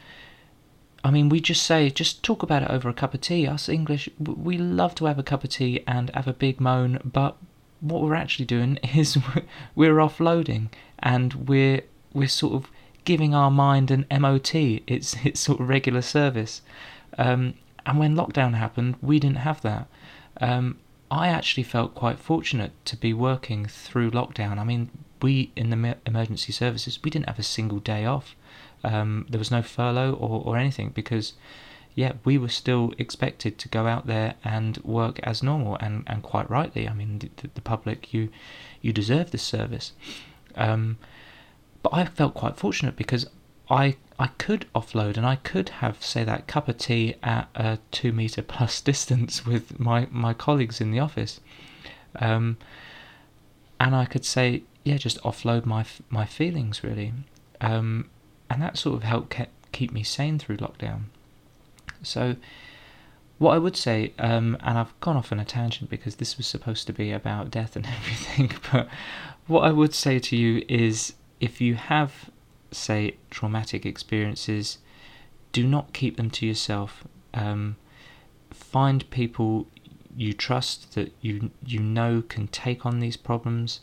I 1.04 1.12
mean, 1.12 1.28
we 1.28 1.38
just 1.38 1.62
say, 1.62 1.90
just 1.90 2.24
talk 2.24 2.42
about 2.42 2.64
it 2.64 2.70
over 2.70 2.88
a 2.88 2.92
cup 2.92 3.14
of 3.14 3.20
tea. 3.20 3.46
Us 3.46 3.68
English, 3.68 4.09
we 4.18 4.59
love 4.59 4.96
to 4.96 5.04
have 5.04 5.20
a 5.20 5.22
cup 5.22 5.44
of 5.44 5.50
tea 5.50 5.85
and 5.87 6.11
have 6.14 6.26
a 6.26 6.33
big 6.33 6.61
moan, 6.61 6.98
but 7.04 7.37
what 7.78 8.02
we're 8.02 8.16
actually 8.16 8.46
doing 8.46 8.76
is 8.96 9.16
we're 9.76 9.94
offloading 9.94 10.70
and 10.98 11.48
we're 11.48 11.83
we're 12.12 12.26
sort 12.26 12.54
of 12.54 12.68
giving 13.04 13.33
our 13.33 13.52
mind 13.52 13.92
an 13.92 14.04
MOT. 14.11 14.57
It's 14.88 15.14
it's 15.24 15.38
sort 15.38 15.61
of 15.61 15.68
regular 15.68 16.02
service. 16.02 16.62
Um, 17.16 17.54
and 17.87 17.96
when 17.96 18.16
lockdown 18.16 18.54
happened, 18.54 18.96
we 19.00 19.20
didn't 19.20 19.46
have 19.46 19.62
that. 19.62 19.87
Um, 20.40 20.78
I 21.12 21.28
actually 21.28 21.62
felt 21.62 21.94
quite 21.94 22.18
fortunate 22.18 22.72
to 22.87 22.96
be 22.96 23.12
working 23.12 23.66
through 23.66 24.11
lockdown. 24.11 24.59
I 24.59 24.64
mean, 24.64 24.90
we 25.22 25.52
in 25.57 25.70
the 25.70 25.96
emergency 26.07 26.52
services, 26.52 26.98
we 27.02 27.11
didn't 27.11 27.28
have 27.28 27.38
a 27.38 27.44
single 27.44 27.78
day 27.78 28.04
off. 28.04 28.37
Um, 28.85 29.26
there 29.28 29.38
was 29.38 29.50
no 29.50 29.62
furlough 29.62 30.12
or, 30.12 30.42
or 30.44 30.57
anything 30.57 30.90
because, 30.90 31.33
yeah, 31.94 32.12
we 32.24 32.38
were 32.38 32.48
still 32.48 32.94
expected 32.98 33.59
to 33.59 33.68
go 33.68 33.87
out 33.87 34.07
there 34.07 34.35
and 34.44 34.76
work 34.78 35.18
as 35.22 35.42
normal, 35.42 35.76
and, 35.81 36.04
and 36.07 36.22
quite 36.22 36.48
rightly. 36.48 36.88
I 36.88 36.94
mean, 36.94 37.18
the, 37.18 37.50
the 37.54 37.61
public, 37.61 38.14
you 38.14 38.28
you 38.81 38.92
deserve 38.92 39.31
this 39.33 39.42
service. 39.42 39.92
Um, 40.54 40.98
but 41.83 41.92
I 41.92 42.04
felt 42.04 42.35
quite 42.35 42.57
fortunate 42.57 42.96
because 42.96 43.26
I 43.70 43.96
I 44.18 44.28
could 44.38 44.66
offload 44.74 45.16
and 45.16 45.26
I 45.26 45.37
could 45.37 45.68
have 45.68 46.02
say 46.02 46.24
that 46.24 46.46
cup 46.46 46.68
of 46.68 46.78
tea 46.78 47.14
at 47.22 47.48
a 47.54 47.78
two 47.90 48.12
meter 48.12 48.42
plus 48.42 48.81
distance 48.90 49.46
with 49.46 49.78
my 49.78 50.09
my 50.11 50.35
colleagues 50.35 50.81
in 50.81 50.90
the 50.90 50.98
office, 51.00 51.40
um, 52.16 52.57
and 53.78 53.94
I 53.94 54.04
could 54.07 54.24
say 54.24 54.62
yeah 54.84 54.96
just 54.96 55.20
offload 55.22 55.66
my 55.66 55.84
my 56.10 56.24
feelings 56.24 56.82
really, 56.82 57.12
um, 57.60 58.08
and 58.50 58.62
that 58.62 58.78
sort 58.78 58.96
of 58.96 59.02
helped 59.02 59.30
keep 59.30 59.48
keep 59.72 59.92
me 59.92 60.02
sane 60.02 60.38
through 60.38 60.56
lockdown. 60.56 61.02
So, 62.02 62.36
what 63.38 63.54
I 63.54 63.58
would 63.58 63.76
say, 63.76 64.12
um, 64.18 64.56
and 64.60 64.78
I've 64.78 64.98
gone 65.00 65.16
off 65.16 65.32
on 65.32 65.40
a 65.40 65.44
tangent 65.44 65.90
because 65.90 66.16
this 66.16 66.36
was 66.36 66.46
supposed 66.46 66.86
to 66.86 66.92
be 66.92 67.12
about 67.12 67.50
death 67.50 67.76
and 67.76 67.86
everything, 67.98 68.52
but 68.72 68.88
what 69.46 69.64
I 69.64 69.72
would 69.72 69.94
say 69.94 70.18
to 70.18 70.36
you 70.36 70.64
is 70.68 71.14
if 71.40 71.60
you 71.60 71.74
have, 71.74 72.30
say, 72.70 73.16
traumatic 73.30 73.86
experiences, 73.86 74.78
do 75.52 75.66
not 75.66 75.92
keep 75.92 76.16
them 76.16 76.30
to 76.30 76.46
yourself. 76.46 77.04
Um, 77.34 77.76
find 78.50 79.08
people 79.10 79.66
you 80.16 80.32
trust 80.32 80.94
that 80.94 81.12
you 81.20 81.50
you 81.64 81.78
know 81.78 82.22
can 82.28 82.48
take 82.48 82.84
on 82.84 82.98
these 82.98 83.16
problems, 83.16 83.80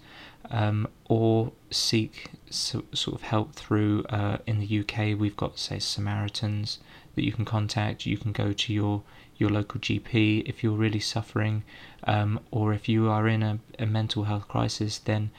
um, 0.50 0.88
or 1.06 1.52
seek 1.72 2.32
so, 2.50 2.84
sort 2.94 3.16
of 3.16 3.22
help 3.24 3.54
through. 3.54 4.04
Uh, 4.10 4.38
in 4.48 4.60
the 4.60 4.80
UK, 4.80 5.20
we've 5.20 5.38
got 5.38 5.60
say 5.60 5.80
Samaritans 5.80 6.80
that 7.16 7.24
you 7.24 7.32
can 7.32 7.46
contact. 7.46 8.06
You 8.06 8.18
can 8.18 8.32
go 8.32 8.54
to 8.54 8.74
your 8.74 9.04
your 9.38 9.50
local 9.50 9.80
GP 9.82 10.44
if 10.46 10.64
you're 10.64 10.74
really 10.74 11.00
suffering, 11.00 11.64
um, 12.06 12.40
or 12.52 12.74
if 12.74 12.88
you 12.88 13.10
are 13.10 13.28
in 13.28 13.44
a, 13.44 13.60
a 13.78 13.86
mental 13.86 14.24
health 14.24 14.48
crisis, 14.48 14.98
then 14.98 15.32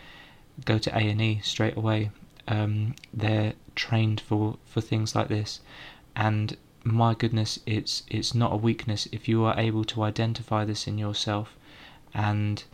go 0.64 0.78
to 0.78 0.90
A 0.96 1.00
and 1.00 1.20
E 1.20 1.40
straight 1.42 1.76
away. 1.76 2.10
Um, 2.48 2.94
they're 3.12 3.54
trained 3.74 4.20
for 4.20 4.58
for 4.64 4.80
things 4.80 5.14
like 5.14 5.28
this, 5.28 5.60
and 6.14 6.56
my 6.84 7.14
goodness, 7.14 7.58
it's 7.66 8.04
it's 8.08 8.34
not 8.34 8.52
a 8.52 8.56
weakness 8.56 9.08
if 9.10 9.28
you 9.28 9.44
are 9.44 9.58
able 9.58 9.84
to 9.84 10.02
identify 10.02 10.64
this 10.64 10.86
in 10.86 10.98
yourself, 10.98 11.56
and 12.14 12.64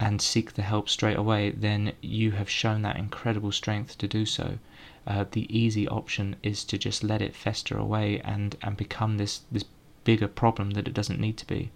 and 0.00 0.20
seek 0.20 0.54
the 0.54 0.62
help 0.62 0.88
straight 0.88 1.16
away. 1.16 1.50
Then 1.50 1.92
you 2.00 2.32
have 2.32 2.50
shown 2.50 2.82
that 2.82 2.96
incredible 2.96 3.52
strength 3.52 3.98
to 3.98 4.08
do 4.08 4.26
so. 4.26 4.58
Uh, 5.06 5.24
the 5.30 5.46
easy 5.56 5.86
option 5.86 6.36
is 6.42 6.64
to 6.64 6.78
just 6.78 7.04
let 7.04 7.20
it 7.22 7.34
fester 7.34 7.76
away 7.76 8.20
and 8.20 8.56
and 8.62 8.76
become 8.76 9.18
this 9.18 9.42
this 9.52 9.64
bigger 10.04 10.28
problem 10.28 10.70
that 10.70 10.88
it 10.88 10.94
doesn't 10.94 11.20
need 11.20 11.36
to 11.38 11.46
be. 11.46 11.70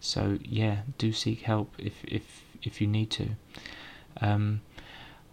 So 0.00 0.38
yeah, 0.42 0.78
do 0.98 1.12
seek 1.12 1.42
help 1.42 1.74
if 1.78 2.04
if 2.04 2.42
if 2.62 2.80
you 2.80 2.86
need 2.86 3.10
to. 3.12 3.30
Um, 4.20 4.60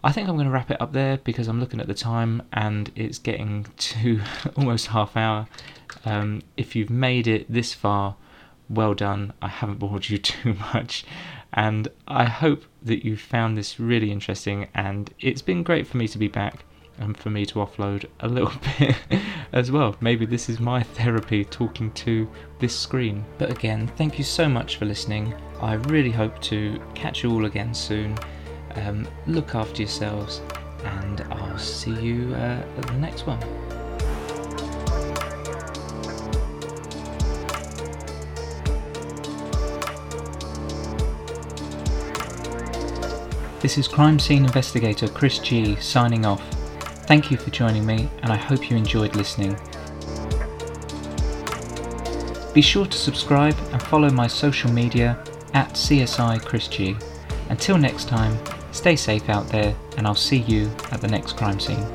I 0.03 0.11
think 0.11 0.27
I'm 0.27 0.35
going 0.35 0.47
to 0.47 0.51
wrap 0.51 0.69
it 0.69 0.81
up 0.81 0.91
there 0.91 1.17
because 1.17 1.47
I'm 1.47 1.61
looking 1.61 1.79
at 1.79 1.87
the 1.87 1.93
time 1.93 2.41
and 2.51 2.91
it's 2.95 3.17
getting 3.17 3.65
to 3.77 4.21
almost 4.57 4.87
half 4.87 5.15
hour. 5.15 5.47
Um, 6.05 6.41
if 6.57 6.75
you've 6.75 6.89
made 6.89 7.27
it 7.27 7.51
this 7.51 7.73
far, 7.73 8.15
well 8.69 8.93
done. 8.93 9.33
I 9.41 9.47
haven't 9.47 9.79
bored 9.79 10.09
you 10.09 10.17
too 10.33 10.55
much. 10.73 11.05
And 11.53 11.87
I 12.07 12.25
hope 12.25 12.63
that 12.81 13.05
you 13.05 13.15
found 13.15 13.57
this 13.57 13.79
really 13.79 14.11
interesting. 14.11 14.67
And 14.73 15.13
it's 15.19 15.41
been 15.41 15.63
great 15.63 15.87
for 15.87 15.97
me 15.97 16.07
to 16.07 16.17
be 16.17 16.27
back 16.27 16.65
and 16.99 17.17
for 17.17 17.29
me 17.29 17.45
to 17.45 17.55
offload 17.55 18.05
a 18.19 18.27
little 18.27 18.51
bit 18.79 18.95
as 19.51 19.71
well. 19.71 19.95
Maybe 20.01 20.25
this 20.25 20.49
is 20.49 20.59
my 20.59 20.83
therapy 20.83 21.45
talking 21.45 21.91
to 21.93 22.29
this 22.59 22.77
screen. 22.77 23.23
But 23.37 23.51
again, 23.51 23.87
thank 23.95 24.17
you 24.17 24.23
so 24.23 24.47
much 24.47 24.77
for 24.77 24.85
listening. 24.85 25.33
I 25.61 25.73
really 25.73 26.11
hope 26.11 26.41
to 26.43 26.81
catch 26.95 27.23
you 27.23 27.31
all 27.31 27.45
again 27.45 27.73
soon. 27.73 28.17
Um, 28.75 29.07
look 29.27 29.53
after 29.55 29.83
yourselves, 29.83 30.41
and 30.83 31.21
I'll 31.31 31.59
see 31.59 31.93
you 31.93 32.33
uh, 32.33 32.63
at 32.77 32.87
the 32.87 32.93
next 32.93 33.27
one. 33.27 33.39
This 43.63 43.79
is 43.79 43.87
crime 43.87 44.19
scene 44.19 44.45
investigator 44.45 45.07
Chris 45.07 45.39
G 45.39 45.75
signing 45.77 46.23
off. 46.23 46.47
Thank 47.07 47.31
you 47.31 47.37
for 47.37 47.49
joining 47.49 47.83
me, 47.83 48.07
and 48.21 48.31
I 48.31 48.35
hope 48.35 48.69
you 48.69 48.77
enjoyed 48.77 49.15
listening. 49.15 49.57
Be 52.53 52.61
sure 52.61 52.85
to 52.85 52.97
subscribe 52.97 53.55
and 53.71 53.81
follow 53.81 54.11
my 54.11 54.27
social 54.27 54.71
media 54.71 55.17
at 55.55 55.69
CSI 55.71 56.45
Chris 56.45 56.67
G. 56.67 56.95
Until 57.49 57.79
next 57.79 58.07
time, 58.07 58.37
Stay 58.73 58.95
safe 58.95 59.29
out 59.29 59.47
there, 59.49 59.75
and 59.97 60.07
I'll 60.07 60.15
see 60.15 60.39
you 60.39 60.69
at 60.91 60.99
the 60.99 61.07
next 61.07 61.37
crime 61.37 61.59
scene. 61.59 61.85